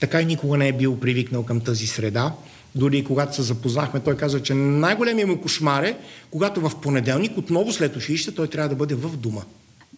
Така 0.00 0.20
и 0.20 0.24
никога 0.24 0.56
не 0.56 0.68
е 0.68 0.72
бил 0.72 1.00
привикнал 1.00 1.44
към 1.44 1.60
тази 1.60 1.86
среда. 1.86 2.34
Дори 2.74 3.04
когато 3.04 3.34
се 3.34 3.42
запознахме, 3.42 4.00
той 4.00 4.16
каза, 4.16 4.42
че 4.42 4.54
най-големият 4.54 5.30
му 5.30 5.40
кошмар 5.40 5.82
е, 5.82 5.98
когато 6.30 6.60
в 6.60 6.72
понеделник, 6.80 7.38
отново 7.38 7.72
след 7.72 7.96
училище, 7.96 8.34
той 8.34 8.48
трябва 8.48 8.68
да 8.68 8.74
бъде 8.74 8.94
в 8.94 9.16
дома. 9.16 9.42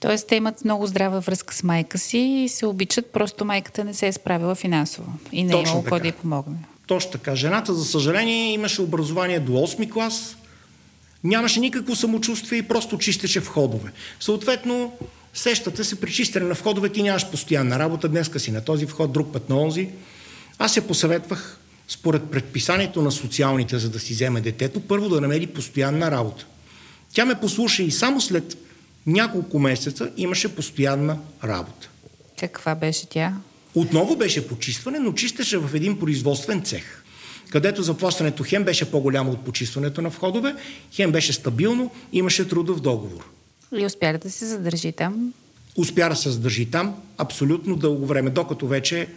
Тоест, 0.00 0.26
те 0.28 0.36
имат 0.36 0.64
много 0.64 0.86
здрава 0.86 1.20
връзка 1.20 1.54
с 1.54 1.62
майка 1.62 1.98
си 1.98 2.18
и 2.18 2.48
се 2.48 2.66
обичат, 2.66 3.12
просто 3.12 3.44
майката 3.44 3.84
не 3.84 3.94
се 3.94 4.06
е 4.06 4.12
справила 4.12 4.54
финансово 4.54 5.12
и 5.32 5.44
не 5.44 5.58
е 5.58 5.62
имало 5.62 5.84
кой 5.84 6.00
да 6.00 6.08
й 6.08 6.12
помогне. 6.12 6.56
Точно 6.86 7.10
така. 7.10 7.34
Жената, 7.34 7.74
за 7.74 7.84
съжаление, 7.84 8.52
имаше 8.52 8.82
образование 8.82 9.40
до 9.40 9.52
8 9.52 9.92
клас, 9.92 10.36
нямаше 11.24 11.60
никакво 11.60 11.96
самочувствие 11.96 12.58
и 12.58 12.62
просто 12.62 12.98
чистеше 12.98 13.40
входове. 13.40 13.92
Съответно, 14.20 14.92
сещате 15.34 15.84
се 15.84 16.00
при 16.00 16.12
чистене 16.12 16.46
на 16.46 16.54
входове, 16.54 16.88
ти 16.88 17.02
нямаш 17.02 17.30
постоянна 17.30 17.78
работа, 17.78 18.08
днеска 18.08 18.40
си 18.40 18.50
на 18.50 18.60
този 18.64 18.86
вход, 18.86 19.12
друг 19.12 19.32
път 19.32 19.48
на 19.48 19.60
онзи. 19.60 19.88
Аз 20.58 20.76
я 20.76 20.82
посъветвах, 20.82 21.58
според 21.88 22.30
предписанието 22.30 23.02
на 23.02 23.12
социалните, 23.12 23.78
за 23.78 23.90
да 23.90 24.00
си 24.00 24.12
вземе 24.12 24.40
детето, 24.40 24.80
първо 24.80 25.08
да 25.08 25.20
намери 25.20 25.46
постоянна 25.46 26.10
работа. 26.10 26.46
Тя 27.12 27.24
ме 27.24 27.40
послуша 27.40 27.82
и 27.82 27.90
само 27.90 28.20
след 28.20 28.56
няколко 29.06 29.58
месеца 29.58 30.10
имаше 30.16 30.54
постоянна 30.54 31.18
работа. 31.44 31.88
Каква 32.40 32.74
беше 32.74 33.06
тя? 33.06 33.34
Отново 33.74 34.16
беше 34.16 34.48
почистване, 34.48 34.98
но 34.98 35.12
чистеше 35.12 35.58
в 35.58 35.74
един 35.74 35.98
производствен 35.98 36.62
цех, 36.62 37.02
където 37.50 37.82
заплащането 37.82 38.44
хем 38.46 38.64
беше 38.64 38.90
по-голямо 38.90 39.30
от 39.30 39.44
почистването 39.44 40.02
на 40.02 40.08
входове, 40.08 40.54
хем 40.92 41.12
беше 41.12 41.32
стабилно, 41.32 41.90
имаше 42.12 42.48
трудов 42.48 42.80
договор. 42.80 43.30
И 43.76 43.86
успя 43.86 44.18
да 44.22 44.30
се 44.30 44.46
задържи 44.46 44.92
там? 44.92 45.32
Успя 45.76 46.08
да 46.08 46.16
се 46.16 46.30
задържи 46.30 46.66
там 46.66 46.94
абсолютно 47.18 47.76
дълго 47.76 48.06
време, 48.06 48.30
докато 48.30 48.66
вече 48.66 49.08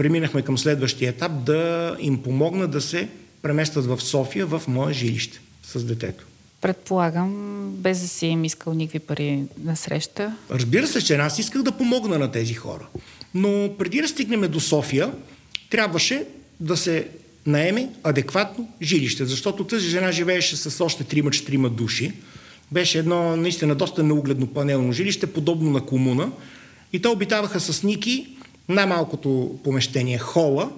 преминахме 0.00 0.42
към 0.42 0.58
следващия 0.58 1.10
етап 1.10 1.32
да 1.44 1.96
им 2.00 2.22
помогна 2.22 2.68
да 2.68 2.80
се 2.80 3.08
преместят 3.42 3.86
в 3.86 4.00
София 4.00 4.46
в 4.46 4.62
мое 4.68 4.92
жилище 4.92 5.40
с 5.62 5.84
детето. 5.84 6.26
Предполагам, 6.60 7.70
без 7.72 8.00
да 8.00 8.08
си 8.08 8.26
им 8.26 8.44
искал 8.44 8.74
никакви 8.74 8.98
пари 8.98 9.42
на 9.64 9.76
среща. 9.76 10.36
Разбира 10.50 10.86
се, 10.86 11.04
че 11.04 11.16
аз 11.16 11.38
исках 11.38 11.62
да 11.62 11.72
помогна 11.72 12.18
на 12.18 12.30
тези 12.30 12.54
хора. 12.54 12.86
Но 13.34 13.70
преди 13.78 14.00
да 14.00 14.08
стигнем 14.08 14.50
до 14.50 14.60
София, 14.60 15.12
трябваше 15.70 16.24
да 16.60 16.76
се 16.76 17.08
наеме 17.46 17.88
адекватно 18.02 18.68
жилище, 18.82 19.24
защото 19.24 19.64
тази 19.64 19.88
жена 19.88 20.12
живееше 20.12 20.56
с 20.56 20.84
още 20.84 21.04
3-4 21.04 21.68
души. 21.68 22.12
Беше 22.72 22.98
едно 22.98 23.36
наистина 23.36 23.74
доста 23.74 24.02
неугледно 24.02 24.46
панелно 24.46 24.92
жилище, 24.92 25.26
подобно 25.26 25.70
на 25.70 25.86
комуна. 25.86 26.30
И 26.92 27.02
те 27.02 27.08
обитаваха 27.08 27.60
с 27.60 27.82
Ники 27.82 28.36
най-малкото 28.70 29.58
помещение 29.64 30.18
хола 30.18 30.70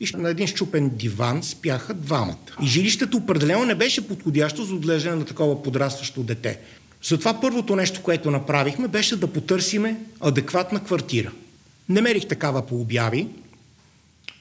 и 0.00 0.08
на 0.16 0.30
един 0.30 0.46
щупен 0.46 0.88
диван 0.88 1.42
спяха 1.42 1.94
двамата. 1.94 2.36
И 2.62 2.66
жилището 2.66 3.16
определено 3.16 3.64
не 3.64 3.74
беше 3.74 4.08
подходящо 4.08 4.64
за 4.64 4.74
отглеждане 4.74 5.16
на 5.16 5.24
такова 5.24 5.62
подрастващо 5.62 6.22
дете. 6.22 6.58
Затова 7.02 7.40
първото 7.40 7.76
нещо, 7.76 8.02
което 8.02 8.30
направихме, 8.30 8.88
беше 8.88 9.16
да 9.16 9.26
потърсиме 9.26 10.00
адекватна 10.20 10.84
квартира. 10.84 11.32
Намерих 11.88 12.28
такава 12.28 12.66
по 12.66 12.80
обяви, 12.80 13.26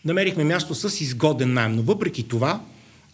намерихме 0.05 0.43
място 0.43 0.75
с 0.75 1.01
изгоден 1.01 1.53
найем, 1.53 1.75
но 1.75 1.81
въпреки 1.81 2.27
това 2.27 2.61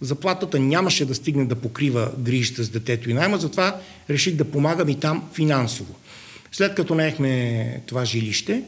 заплатата 0.01 0.59
нямаше 0.59 1.05
да 1.05 1.15
стигне 1.15 1.45
да 1.45 1.55
покрива 1.55 2.11
грижите 2.19 2.63
с 2.63 2.69
детето 2.69 3.09
и 3.09 3.13
найма, 3.13 3.37
затова 3.37 3.79
реших 4.09 4.35
да 4.35 4.45
помагам 4.45 4.89
и 4.89 4.99
там 4.99 5.23
финансово. 5.33 5.95
След 6.51 6.75
като 6.75 6.95
наехме 6.95 7.81
това 7.85 8.05
жилище, 8.05 8.63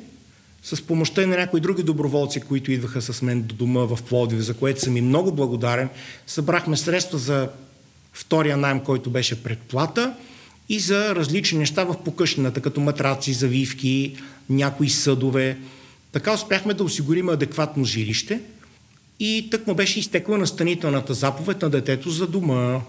с 0.73 0.81
помощта 0.81 1.23
и 1.23 1.25
на 1.25 1.37
някои 1.37 1.59
други 1.59 1.83
доброволци, 1.83 2.41
които 2.41 2.71
идваха 2.71 3.01
с 3.01 3.21
мен 3.21 3.41
до 3.41 3.55
дома 3.55 3.79
в 3.79 3.99
Плодив, 4.09 4.39
за 4.39 4.53
което 4.53 4.81
съм 4.81 4.97
и 4.97 5.01
много 5.01 5.31
благодарен, 5.31 5.89
събрахме 6.27 6.77
средства 6.77 7.17
за 7.17 7.49
втория 8.13 8.57
найем, 8.57 8.79
който 8.79 9.09
беше 9.09 9.43
предплата 9.43 10.13
и 10.69 10.79
за 10.79 11.15
различни 11.15 11.59
неща 11.59 11.83
в 11.83 12.03
покъщнината, 12.03 12.61
като 12.61 12.81
матраци, 12.81 13.33
завивки, 13.33 14.15
някои 14.49 14.89
съдове. 14.89 15.57
Така 16.11 16.33
успяхме 16.33 16.73
да 16.73 16.83
осигурим 16.83 17.29
адекватно 17.29 17.85
жилище 17.85 18.41
и 19.19 19.47
тък 19.51 19.67
му 19.67 19.75
беше 19.75 19.99
изтекла 19.99 20.37
настанителната 20.37 21.13
заповед 21.13 21.61
на 21.61 21.69
детето 21.69 22.09
за 22.09 22.27
дома. 22.27 22.81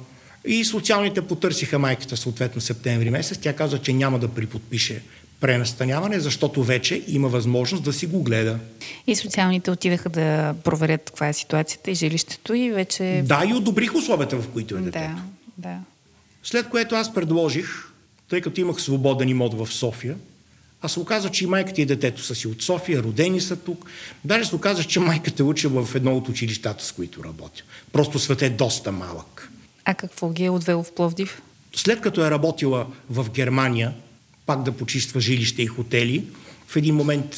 И 0.47 0.65
социалните 0.65 1.23
потърсиха 1.23 1.79
майката 1.79 2.17
съответно 2.17 2.61
септември 2.61 3.11
месец. 3.11 3.39
Тя 3.39 3.57
каза, 3.57 3.79
че 3.79 3.93
няма 3.93 4.19
да 4.19 4.29
приподпише 4.29 5.03
пренастаняване, 5.41 6.21
защото 6.21 6.65
вече 6.65 7.05
има 7.09 7.29
възможност 7.29 7.85
да 7.85 7.93
си 7.93 8.07
го 8.07 8.23
гледа. 8.23 8.59
И 9.07 9.17
социалните 9.17 9.71
отидаха 9.71 10.09
да 10.09 10.55
проверят 10.65 11.03
каква 11.07 11.29
е 11.29 11.33
ситуацията 11.33 11.91
и 11.91 11.95
жилището 11.95 12.55
и 12.55 12.71
вече... 12.71 13.23
Да, 13.25 13.45
и 13.49 13.55
одобрих 13.55 13.95
условията, 13.95 14.37
в 14.37 14.49
които 14.49 14.77
е 14.77 14.81
детето. 14.81 15.23
Да, 15.57 15.69
да. 15.69 15.79
След 16.43 16.69
което 16.69 16.95
аз 16.95 17.15
предложих, 17.15 17.69
тъй 18.29 18.41
като 18.41 18.61
имах 18.61 18.83
свободен 18.83 19.29
имот 19.29 19.55
в 19.55 19.73
София, 19.73 20.17
а 20.83 20.89
се 20.89 21.01
оказа, 21.01 21.31
че 21.31 21.45
и 21.45 21.47
майката 21.47 21.81
и 21.81 21.87
детето 21.87 22.23
са 22.23 22.35
си 22.35 22.49
от 22.49 22.63
София, 22.63 23.03
родени 23.03 23.41
са 23.41 23.57
тук. 23.57 23.87
Даже 24.25 24.49
се 24.49 24.57
оказа, 24.57 24.85
че 24.85 25.01
майката 25.01 25.45
учи 25.45 25.67
в 25.67 25.89
едно 25.95 26.17
от 26.17 26.29
училищата, 26.29 26.85
с 26.85 26.93
които 26.93 27.25
работя. 27.25 27.63
Просто 27.93 28.19
свет 28.19 28.43
е 28.43 28.51
доста 28.51 28.93
малък. 28.93 29.51
А 29.85 29.95
какво 29.95 30.31
ги 30.31 30.45
е 30.45 30.51
отвело 30.51 30.83
в 30.83 30.93
Пловдив? 30.93 31.43
След 31.75 32.01
като 32.01 32.27
е 32.27 32.31
работила 32.31 32.87
в 33.11 33.31
Германия, 33.31 33.95
пак 34.49 34.63
да 34.63 34.73
почиства 34.73 35.21
жилища 35.21 35.63
и 35.63 35.67
хотели, 35.67 36.25
в 36.67 36.77
един 36.77 36.95
момент 36.95 37.37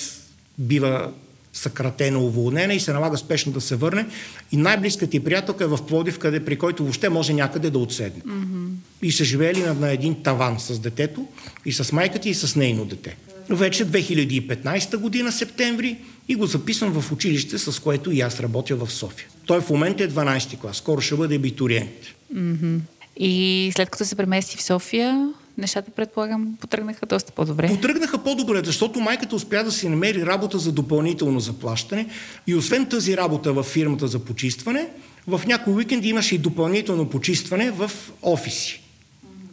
бива 0.59 1.13
съкратена, 1.53 2.19
уволнена 2.19 2.75
и 2.75 2.81
се 2.81 2.93
налага 2.93 3.19
спешно 3.19 3.53
да 3.53 3.61
се 3.61 3.77
върне. 3.77 4.07
И 4.53 4.57
най-близката 4.57 5.11
ти 5.11 5.21
приятелка 5.21 5.65
е 5.65 5.67
в 5.67 5.79
Плодив, 5.89 6.19
къде, 6.19 6.45
при 6.45 6.57
който 6.57 6.83
въобще 6.83 7.09
може 7.09 7.33
някъде 7.33 7.71
да 7.71 7.79
отседне. 7.79 8.23
Mm-hmm. 8.23 8.69
И 9.03 9.13
са 9.13 9.25
живеели 9.25 9.61
на, 9.61 9.75
на 9.75 9.91
един 9.91 10.23
таван 10.23 10.61
с 10.61 10.79
детето, 10.79 11.27
и 11.67 11.73
с 11.73 11.93
майката, 11.93 12.29
и 12.29 12.35
с 12.35 12.57
нейно 12.57 12.85
дете. 12.85 13.17
Вече 13.49 13.87
2015 13.87 14.97
година, 14.97 15.33
септември, 15.33 15.97
и 16.29 16.35
го 16.35 16.47
записвам 16.47 17.01
в 17.01 17.13
училище, 17.13 17.59
с 17.59 17.83
което 17.83 18.11
и 18.11 18.21
аз 18.21 18.41
работя 18.41 18.77
в 18.77 18.93
София. 18.93 19.29
Той 19.47 19.61
в 19.61 19.71
момента 19.71 20.05
е 20.05 20.09
12 20.09 20.59
клас, 20.59 20.77
скоро 20.77 21.01
ще 21.01 21.15
бъде 21.15 21.37
абитуриент. 21.37 21.91
Mm-hmm. 22.35 22.79
И 23.17 23.73
след 23.77 23.91
като 23.91 24.05
се 24.05 24.15
премести 24.15 24.57
в 24.57 24.63
София, 24.63 25.33
нещата, 25.59 25.91
предполагам, 25.91 26.57
потръгнаха 26.61 27.07
доста 27.07 27.33
по-добре. 27.33 27.69
Потръгнаха 27.69 28.19
по-добре, 28.19 28.63
защото 28.65 29.01
майката 29.01 29.37
успя 29.37 29.65
да 29.65 29.73
си 29.73 29.89
намери 29.89 30.27
работа 30.27 30.59
за 30.59 30.73
допълнително 30.73 31.41
заплащане 31.41 32.07
и 32.47 32.55
освен 32.55 32.87
тази 32.87 33.17
работа 33.17 33.53
в 33.53 33.63
фирмата 33.63 34.09
за 34.09 34.19
почистване, 34.19 34.89
в 35.27 35.41
някои 35.47 35.75
уикенди 35.75 36.09
имаше 36.09 36.35
и 36.35 36.39
допълнително 36.39 37.09
почистване 37.09 37.71
в 37.71 37.91
офиси, 38.23 38.83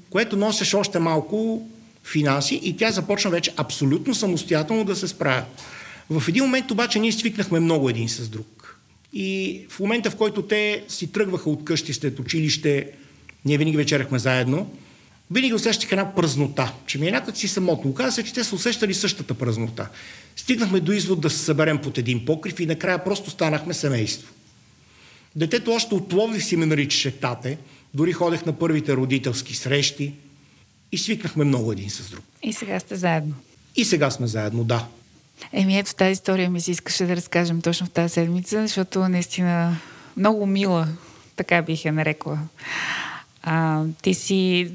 което 0.10 0.38
носеше 0.38 0.76
още 0.76 1.00
малко 1.00 1.68
финанси 2.04 2.60
и 2.64 2.78
тя 2.78 2.92
започна 2.92 3.32
вече 3.32 3.54
абсолютно 3.58 4.16
самостоятелно 4.16 4.84
да 4.84 4.96
се 4.96 5.08
справя. 5.08 5.44
В 6.10 6.24
един 6.28 6.44
момент 6.44 6.72
обаче 6.72 7.00
ние 7.00 7.12
свикнахме 7.12 7.60
много 7.60 7.90
един 7.90 8.10
с 8.10 8.30
друг. 8.30 8.80
И 9.14 9.62
в 9.70 9.80
момента, 9.80 10.12
в 10.12 10.16
който 10.16 10.42
те 10.42 10.84
си 10.88 11.12
тръгваха 11.12 11.50
от 11.50 11.66
къщи 11.66 11.94
след 11.94 12.20
училище, 12.20 12.92
ние 13.46 13.58
винаги 13.58 13.78
вечерахме 13.78 14.20
заедно, 14.20 14.70
винаги 15.32 15.54
усещах 15.54 15.92
една 15.92 16.16
празнота, 16.16 16.74
че 16.86 16.98
ми 16.98 17.08
е 17.08 17.12
някак 17.12 17.38
си 17.38 17.48
самотно. 17.48 17.92
Оказва 17.92 18.12
се, 18.12 18.24
че 18.24 18.34
те 18.34 18.44
са 18.44 18.56
усещали 18.56 18.94
същата 18.94 19.34
празнота. 19.34 19.88
Стигнахме 20.36 20.80
до 20.80 20.92
извод 20.92 21.22
да 21.22 21.30
се 21.30 21.38
съберем 21.38 21.78
под 21.78 21.98
един 21.98 22.26
покрив 22.26 22.60
и 22.60 22.66
накрая 22.66 23.04
просто 23.04 23.30
станахме 23.30 23.74
семейство. 23.74 24.34
Детето 25.36 25.72
още 25.72 25.96
от 25.96 26.10
Пловдив 26.10 26.46
си 26.46 26.56
ме 26.56 26.66
наричаше 26.66 27.12
тате, 27.12 27.58
дори 27.94 28.14
ходех 28.14 28.46
на 28.46 28.54
първите 28.54 28.96
родителски 28.96 29.56
срещи 29.56 30.14
и 30.92 30.98
свикнахме 30.98 31.44
много 31.44 31.72
един 31.72 31.90
с 31.90 32.10
друг. 32.10 32.24
И 32.44 32.54
сега 32.54 32.80
сте 32.80 32.96
заедно. 32.96 33.36
И 33.76 33.86
сега 33.86 34.12
сме 34.12 34.28
заедно, 34.28 34.64
да. 34.64 34.88
Еми 35.54 35.80
ето 35.80 35.96
тази 35.96 36.12
история 36.12 36.50
ми 36.50 36.62
се 36.62 36.72
искаше 36.72 37.06
да 37.06 37.16
разкажем 37.16 37.62
точно 37.62 37.88
в 37.88 37.90
тази 37.90 38.14
седмица, 38.14 38.62
защото 38.62 39.10
наистина 39.10 39.78
много 40.18 40.46
мила, 40.46 40.88
така 41.36 41.62
бих 41.62 41.86
я 41.86 41.94
нарекла. 41.94 42.40
А, 43.50 43.84
ти 44.02 44.14
си 44.14 44.72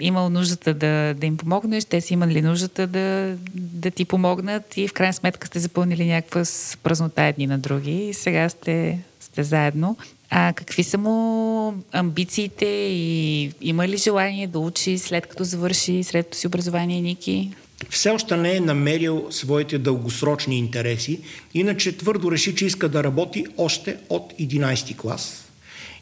имал 0.00 0.30
нуждата 0.30 0.74
да, 0.74 1.14
да 1.14 1.26
им 1.26 1.36
помогнеш, 1.36 1.84
те 1.84 2.00
си 2.00 2.14
имали 2.14 2.42
нуждата 2.42 2.86
да, 2.86 3.36
да 3.54 3.90
ти 3.90 4.04
помогнат 4.04 4.76
и 4.76 4.88
в 4.88 4.92
крайна 4.92 5.12
сметка 5.12 5.46
сте 5.46 5.58
запълнили 5.58 6.06
някаква 6.06 6.42
празнота 6.82 7.22
едни 7.22 7.46
на 7.46 7.58
други 7.58 8.08
и 8.08 8.14
сега 8.14 8.48
сте, 8.48 8.98
сте 9.20 9.42
заедно. 9.42 9.96
А 10.30 10.52
какви 10.56 10.84
са 10.84 10.98
му 10.98 11.74
амбициите 11.92 12.66
и 12.90 13.50
има 13.60 13.88
ли 13.88 13.96
желание 13.96 14.46
да 14.46 14.58
учи 14.58 14.98
след 14.98 15.26
като 15.26 15.44
завърши 15.44 16.04
средното 16.04 16.36
си 16.36 16.46
образование, 16.46 17.00
Ники? 17.00 17.50
Все 17.90 18.10
още 18.10 18.36
не 18.36 18.56
е 18.56 18.60
намерил 18.60 19.26
своите 19.30 19.78
дългосрочни 19.78 20.58
интереси, 20.58 21.20
иначе 21.54 21.96
твърдо 21.96 22.32
реши, 22.32 22.54
че 22.54 22.66
иска 22.66 22.88
да 22.88 23.04
работи 23.04 23.46
още 23.56 23.96
от 24.08 24.32
11 24.32 24.96
клас 24.96 25.45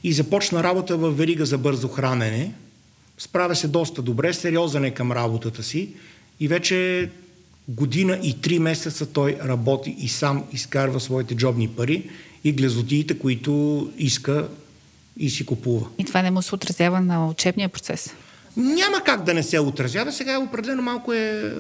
и 0.04 0.12
започна 0.12 0.62
работа 0.62 0.96
в 0.96 1.10
верига 1.10 1.46
за 1.46 1.58
бързо 1.58 1.88
хранене. 1.88 2.52
Справя 3.18 3.56
се 3.56 3.68
доста 3.68 4.02
добре, 4.02 4.34
сериозен 4.34 4.84
е 4.84 4.90
към 4.90 5.12
работата 5.12 5.62
си 5.62 5.88
и 6.40 6.48
вече 6.48 7.10
година 7.68 8.18
и 8.22 8.40
три 8.40 8.58
месеца 8.58 9.06
той 9.06 9.38
работи 9.44 9.96
и 9.98 10.08
сам 10.08 10.44
изкарва 10.52 11.00
своите 11.00 11.34
джобни 11.34 11.68
пари 11.68 12.10
и 12.44 12.52
глезотиите, 12.52 13.18
които 13.18 13.92
иска 13.98 14.48
и 15.18 15.30
си 15.30 15.46
купува. 15.46 15.86
И 15.98 16.04
това 16.04 16.22
не 16.22 16.30
му 16.30 16.42
се 16.42 16.54
отразява 16.54 17.00
на 17.00 17.28
учебния 17.28 17.68
процес? 17.68 18.14
Няма 18.56 19.00
как 19.04 19.24
да 19.24 19.34
не 19.34 19.42
се 19.42 19.58
отразява. 19.58 20.12
Сега 20.12 20.38
определено 20.38 20.82
малко 20.82 21.12
е 21.12 21.54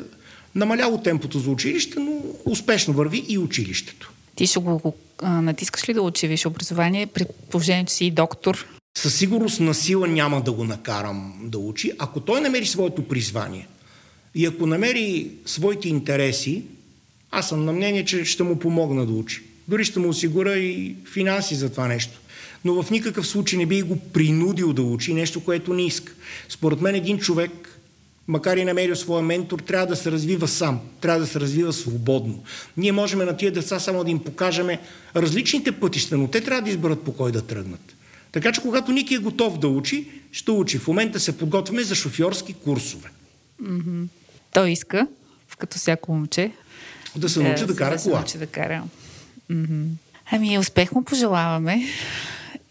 намаляло 0.54 1.02
темпото 1.02 1.38
за 1.38 1.50
училище, 1.50 2.00
но 2.00 2.22
успешно 2.44 2.94
върви 2.94 3.24
и 3.28 3.38
училището. 3.38 4.12
Ти 4.36 4.46
ще 4.46 4.58
го 4.58 4.94
а, 5.18 5.42
натискаш 5.42 5.88
ли 5.88 5.94
да 5.94 6.02
учи 6.02 6.28
висше 6.28 6.48
образование, 6.48 7.06
при 7.06 7.24
положение, 7.50 7.84
че 7.84 7.94
си 7.94 8.10
доктор? 8.10 8.66
Със 8.98 9.14
сигурност 9.14 9.60
на 9.60 9.74
сила 9.74 10.08
няма 10.08 10.42
да 10.42 10.52
го 10.52 10.64
накарам 10.64 11.34
да 11.42 11.58
учи. 11.58 11.92
Ако 11.98 12.20
той 12.20 12.40
намери 12.40 12.66
своето 12.66 13.08
призвание 13.08 13.68
и 14.34 14.46
ако 14.46 14.66
намери 14.66 15.30
своите 15.46 15.88
интереси, 15.88 16.62
аз 17.30 17.48
съм 17.48 17.64
на 17.64 17.72
мнение, 17.72 18.04
че 18.04 18.24
ще 18.24 18.42
му 18.42 18.58
помогна 18.58 19.06
да 19.06 19.12
учи. 19.12 19.42
Дори 19.68 19.84
ще 19.84 19.98
му 19.98 20.08
осигуря 20.08 20.58
и 20.58 20.96
финанси 21.12 21.54
за 21.54 21.70
това 21.70 21.88
нещо. 21.88 22.20
Но 22.64 22.82
в 22.82 22.90
никакъв 22.90 23.26
случай 23.26 23.58
не 23.58 23.66
би 23.66 23.82
го 23.82 23.98
принудил 24.00 24.72
да 24.72 24.82
учи 24.82 25.14
нещо, 25.14 25.44
което 25.44 25.74
не 25.74 25.86
иска. 25.86 26.12
Според 26.48 26.80
мен 26.80 26.94
един 26.94 27.18
човек, 27.18 27.73
макар 28.28 28.56
и 28.56 28.64
намерил 28.64 28.96
своя 28.96 29.22
ментор, 29.22 29.58
трябва 29.58 29.86
да 29.86 29.96
се 29.96 30.10
развива 30.10 30.48
сам, 30.48 30.80
трябва 31.00 31.20
да 31.20 31.26
се 31.26 31.40
развива 31.40 31.72
свободно. 31.72 32.42
Ние 32.76 32.92
можем 32.92 33.18
на 33.18 33.36
тия 33.36 33.52
деца 33.52 33.80
само 33.80 34.04
да 34.04 34.10
им 34.10 34.18
покажем 34.18 34.68
различните 35.16 35.72
пътища, 35.72 36.16
но 36.16 36.28
те 36.28 36.40
трябва 36.40 36.62
да 36.62 36.70
изберат 36.70 37.02
по 37.02 37.12
кой 37.12 37.32
да 37.32 37.42
тръгнат. 37.42 37.94
Така 38.32 38.52
че 38.52 38.60
когато 38.60 38.92
Ники 38.92 39.14
е 39.14 39.18
готов 39.18 39.58
да 39.58 39.68
учи, 39.68 40.08
ще 40.32 40.50
учи. 40.50 40.78
В 40.78 40.88
момента 40.88 41.20
се 41.20 41.38
подготвяме 41.38 41.82
за 41.82 41.94
шофьорски 41.94 42.52
курсове. 42.52 43.10
Mm-hmm. 43.62 44.06
Той 44.52 44.70
иска, 44.70 45.06
като 45.58 45.78
всяко 45.78 46.12
момче, 46.12 46.52
да 47.16 47.28
се 47.28 47.42
научи 47.42 47.60
да, 47.60 47.66
да 47.66 47.76
кара 47.76 47.94
да 47.94 47.98
се 47.98 48.08
кола. 48.08 48.18
Научи 48.18 48.38
да 48.38 48.46
кара. 48.46 48.82
Mm-hmm. 49.50 49.86
Ами, 50.30 50.58
успех 50.58 50.92
му 50.92 51.04
пожелаваме. 51.04 51.86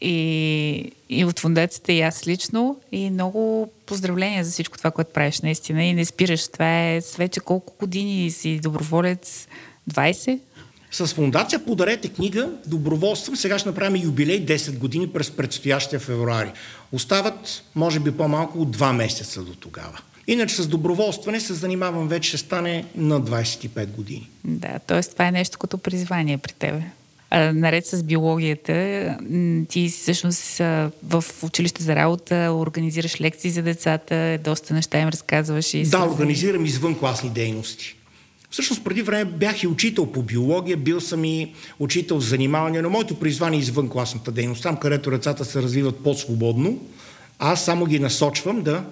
И, 0.05 0.91
и 1.09 1.25
от 1.25 1.39
фундацията 1.39 1.93
и 1.93 2.01
аз 2.01 2.27
лично. 2.27 2.79
И 2.91 3.09
много 3.09 3.71
поздравления 3.85 4.43
за 4.43 4.51
всичко 4.51 4.77
това, 4.77 4.91
което 4.91 5.13
правиш 5.13 5.41
наистина. 5.41 5.83
И 5.83 5.93
не 5.93 6.05
спираш. 6.05 6.47
Това 6.47 6.79
е 6.79 7.01
вече 7.17 7.39
колко 7.39 7.73
години 7.79 8.31
си 8.31 8.59
доброволец? 8.63 9.47
20? 9.91 10.39
С 10.91 11.07
фундация 11.07 11.65
Подарете 11.65 12.09
книга, 12.09 12.49
доброволствам. 12.67 13.35
Сега 13.35 13.59
ще 13.59 13.69
направим 13.69 14.03
юбилей 14.03 14.45
10 14.45 14.77
години 14.77 15.07
през 15.07 15.31
предстоящия 15.31 15.99
февруари. 15.99 16.51
Остават, 16.91 17.63
може 17.75 17.99
би, 17.99 18.11
по-малко 18.11 18.59
от 18.59 18.77
2 18.77 18.95
месеца 18.95 19.41
до 19.41 19.55
тогава. 19.55 19.99
Иначе 20.27 20.55
с 20.55 20.67
доброволстване 20.67 21.39
се 21.39 21.53
занимавам 21.53 22.07
вече, 22.07 22.27
ще 22.27 22.37
стане 22.37 22.85
на 22.95 23.21
25 23.21 23.85
години. 23.85 24.29
Да, 24.43 24.79
т.е. 24.79 25.01
това 25.01 25.27
е 25.27 25.31
нещо 25.31 25.59
като 25.59 25.77
призвание 25.77 26.37
при 26.37 26.53
тебе. 26.53 26.83
А, 27.35 27.53
наред 27.53 27.85
с 27.85 28.03
биологията, 28.03 29.17
ти 29.69 29.89
всъщност 29.89 30.57
в 31.03 31.23
училище 31.43 31.83
за 31.83 31.95
работа 31.95 32.51
организираш 32.53 33.21
лекции 33.21 33.51
за 33.51 33.61
децата, 33.61 34.39
доста 34.43 34.73
неща 34.73 34.99
им 34.99 35.09
разказваш. 35.09 35.73
И 35.73 35.83
да, 35.83 36.03
организирам 36.03 36.65
извън 36.65 36.99
класни 36.99 37.29
дейности. 37.29 37.95
Всъщност 38.49 38.83
преди 38.83 39.01
време 39.01 39.25
бях 39.25 39.63
и 39.63 39.67
учител 39.67 40.05
по 40.05 40.21
биология, 40.21 40.77
бил 40.77 41.01
съм 41.01 41.25
и 41.25 41.53
учител 41.79 42.19
за 42.19 42.27
занимаване, 42.27 42.81
но 42.81 42.89
моето 42.89 43.19
призвание 43.19 43.59
е 43.59 43.61
извън 43.61 43.89
класната 43.89 44.31
дейност, 44.31 44.63
там 44.63 44.77
където 44.77 45.11
децата 45.11 45.45
се 45.45 45.61
развиват 45.61 46.03
по-свободно, 46.03 46.79
аз 47.39 47.65
само 47.65 47.85
ги 47.85 47.99
насочвам 47.99 48.61
да 48.61 48.83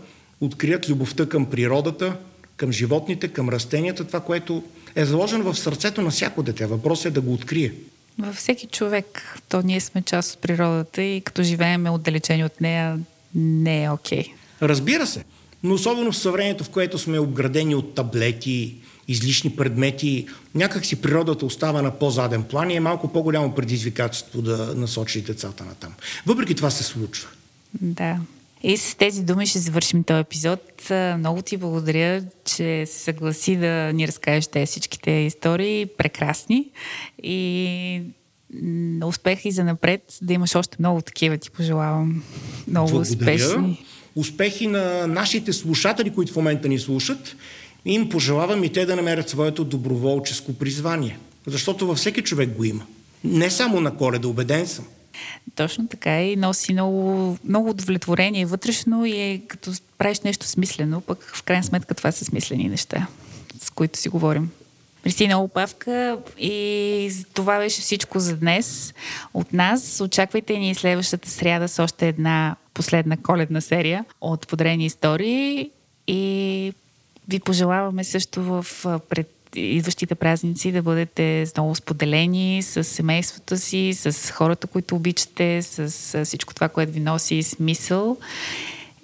открият 0.42 0.90
любовта 0.90 1.26
към 1.26 1.46
природата, 1.46 2.18
към 2.58 2.72
животните, 2.72 3.28
към 3.28 3.50
растенията, 3.50 4.08
това, 4.08 4.20
което 4.20 4.64
е 4.96 5.06
заложено 5.06 5.54
в 5.54 5.60
сърцето 5.60 6.02
на 6.02 6.10
всяко 6.10 6.44
дете. 6.44 6.66
Въпросът 6.66 7.06
е 7.06 7.12
да 7.12 7.22
го 7.22 7.34
открие. 7.34 7.74
Във 8.22 8.36
всеки 8.36 8.68
човек, 8.68 9.40
то 9.50 9.62
ние 9.62 9.80
сме 9.80 10.02
част 10.02 10.34
от 10.34 10.42
природата 10.42 11.02
и 11.02 11.22
като 11.22 11.44
живееме 11.44 11.90
отдалечени 11.90 12.46
от 12.46 12.62
нея, 12.62 13.00
не 13.36 13.84
е 13.84 13.90
окей. 13.90 14.24
Okay. 14.24 14.32
Разбира 14.62 15.08
се, 15.08 15.24
но 15.64 15.74
особено 15.74 16.12
в 16.12 16.18
съвременето, 16.18 16.64
в 16.64 16.70
което 16.70 16.98
сме 16.98 17.20
обградени 17.20 17.76
от 17.76 17.96
таблети, 17.96 18.76
излишни 19.08 19.56
предмети, 19.56 20.28
някак 20.56 20.86
си 20.86 21.02
природата 21.02 21.46
остава 21.46 21.82
на 21.82 21.92
по-заден 21.92 22.44
план 22.44 22.70
и 22.70 22.76
е 22.76 22.80
малко 22.80 23.14
по-голямо 23.14 23.56
предизвикателство 23.56 24.42
да 24.42 24.74
насочи 24.76 25.22
децата 25.22 25.66
на 25.66 25.76
там. 25.76 25.94
Въпреки 26.26 26.56
това 26.56 26.70
се 26.70 26.84
случва. 26.84 27.30
Да. 27.82 28.18
И 28.64 28.78
с 28.78 28.96
тези 28.96 29.24
думи 29.24 29.46
ще 29.48 29.60
завършим 29.60 30.04
този 30.04 30.20
епизод. 30.20 30.92
Много 31.18 31.42
ти 31.42 31.58
благодаря, 31.58 32.24
че 32.46 32.86
се 32.86 33.00
съгласи 33.00 33.56
да 33.56 33.94
ни 33.94 34.08
разкажеш 34.08 34.48
тези 34.48 34.66
всичките 34.66 35.12
истории. 35.12 35.86
Прекрасни. 35.86 36.70
И 37.24 38.02
успех 39.06 39.46
и 39.46 39.52
за 39.52 39.64
напред, 39.64 40.18
да 40.22 40.34
имаш 40.34 40.56
още 40.56 40.78
много 40.80 41.02
такива, 41.02 41.38
ти 41.38 41.52
пожелавам. 41.52 42.24
Много 42.68 42.92
благодаря. 42.92 43.36
успешни. 43.36 43.86
Успехи 44.16 44.68
на 44.68 45.08
нашите 45.08 45.54
слушатели, 45.54 46.14
които 46.14 46.34
в 46.34 46.36
момента 46.36 46.68
ни 46.68 46.80
слушат. 46.80 47.36
Им 47.86 48.10
пожелавам 48.10 48.64
и 48.64 48.70
те 48.70 48.86
да 48.86 48.96
намерят 48.96 49.30
своето 49.30 49.64
доброволческо 49.64 50.54
призвание. 50.54 51.18
Защото 51.48 51.88
във 51.88 51.98
всеки 51.98 52.22
човек 52.22 52.50
го 52.50 52.64
има. 52.64 52.86
Не 53.24 53.52
само 53.52 53.82
на 53.82 53.96
коледа, 53.96 54.28
убеден 54.28 54.68
съм. 54.68 54.86
Точно 55.56 55.88
така 55.88 56.22
и 56.22 56.36
носи 56.36 56.74
много, 56.74 57.38
много 57.44 57.70
удовлетворение 57.70 58.46
вътрешно 58.46 59.06
и 59.06 59.20
е 59.20 59.42
като 59.48 59.72
правиш 59.98 60.20
нещо 60.20 60.48
смислено, 60.48 61.02
пък 61.02 61.32
в 61.36 61.44
крайна 61.44 61.64
сметка 61.64 61.94
това 61.94 62.12
са 62.12 62.26
смислени 62.26 62.70
неща, 62.70 63.08
с 63.62 63.70
които 63.70 64.00
си 64.00 64.10
говорим. 64.10 64.52
Мерси 65.06 65.28
много, 65.28 65.48
Павка. 65.48 66.18
И 66.40 67.26
това 67.34 67.58
беше 67.58 67.82
всичко 67.82 68.20
за 68.20 68.38
днес. 68.38 68.94
От 69.34 69.54
нас 69.54 70.02
очаквайте 70.02 70.58
ни 70.58 70.76
следващата 70.76 71.30
сряда 71.30 71.68
с 71.68 71.84
още 71.84 72.08
една 72.08 72.56
последна 72.74 73.18
коледна 73.18 73.62
серия 73.62 74.06
от 74.22 74.48
Подрени 74.48 74.86
истории 74.86 75.72
и 76.08 76.74
ви 77.28 77.40
пожелаваме 77.40 78.04
също 78.04 78.44
в 78.44 78.66
пред 79.10 79.41
идващите 79.56 80.16
празници 80.16 80.72
да 80.72 80.82
бъдете 80.82 81.46
много 81.58 81.76
споделени 81.76 82.64
с 82.64 82.84
семейството 82.84 83.58
си, 83.58 83.94
с 83.94 84.32
хората, 84.32 84.68
които 84.68 84.96
обичате, 84.96 85.62
с 85.62 86.26
всичко 86.26 86.54
това, 86.54 86.70
което 86.70 86.92
ви 86.92 87.00
носи 87.00 87.44
смисъл. 87.44 88.18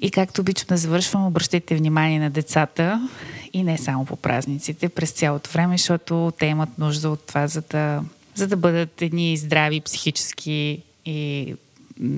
И 0.01 0.11
както 0.11 0.41
обичам 0.41 0.65
да 0.69 0.77
завършвам, 0.77 1.25
обръщайте 1.25 1.75
внимание 1.75 2.19
на 2.19 2.29
децата 2.29 3.09
и 3.53 3.63
не 3.63 3.77
само 3.77 4.05
по 4.05 4.15
празниците, 4.15 4.89
през 4.89 5.11
цялото 5.11 5.49
време, 5.49 5.77
защото 5.77 6.33
те 6.39 6.45
имат 6.45 6.77
нужда 6.77 7.09
от 7.09 7.27
това, 7.27 7.47
за 7.47 7.61
да, 7.61 8.01
за 8.35 8.47
да 8.47 8.57
бъдат 8.57 9.01
едни 9.01 9.37
здрави, 9.37 9.81
психически 9.81 10.81
и 11.05 11.55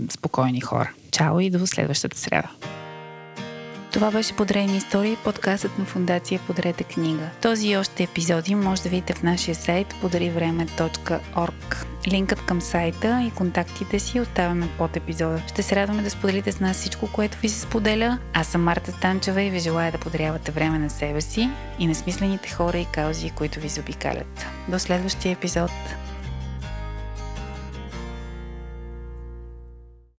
спокойни 0.09 0.61
хора. 0.61 0.91
Чао 1.11 1.39
и 1.39 1.49
до 1.49 1.67
следващата 1.67 2.17
среда. 2.17 2.49
Това 3.93 4.11
беше 4.11 4.35
Подрейни 4.35 4.77
истории, 4.77 5.17
подкастът 5.23 5.79
на 5.79 5.85
фундация 5.85 6.39
Подрете 6.47 6.83
книга. 6.83 7.29
Този 7.41 7.67
и 7.67 7.77
още 7.77 8.03
епизоди 8.03 8.55
може 8.55 8.81
да 8.81 8.89
видите 8.89 9.13
в 9.13 9.23
нашия 9.23 9.55
сайт 9.55 9.93
podarivreме.org. 9.93 11.85
Линкът 12.07 12.45
към 12.45 12.61
сайта 12.61 13.23
и 13.27 13.31
контактите 13.31 13.99
си 13.99 14.19
оставяме 14.19 14.69
под 14.77 14.97
епизода. 14.97 15.41
Ще 15.47 15.63
се 15.63 15.75
радваме 15.75 16.01
да 16.01 16.09
споделите 16.09 16.51
с 16.51 16.59
нас 16.59 16.77
всичко, 16.77 17.07
което 17.11 17.37
ви 17.37 17.49
се 17.49 17.59
споделя. 17.59 18.17
Аз 18.33 18.47
съм 18.47 18.63
Марта 18.63 18.91
Станчева 18.91 19.41
и 19.41 19.49
ви 19.49 19.59
желая 19.59 19.91
да 19.91 19.97
подарявате 19.97 20.51
време 20.51 20.79
на 20.79 20.89
себе 20.89 21.21
си 21.21 21.49
и 21.79 21.87
на 21.87 21.95
смислените 21.95 22.49
хора 22.49 22.77
и 22.77 22.85
каузи, 22.85 23.29
които 23.29 23.59
ви 23.59 23.69
заобикалят. 23.69 24.45
До 24.67 24.79
следващия 24.79 25.31
епизод! 25.31 25.71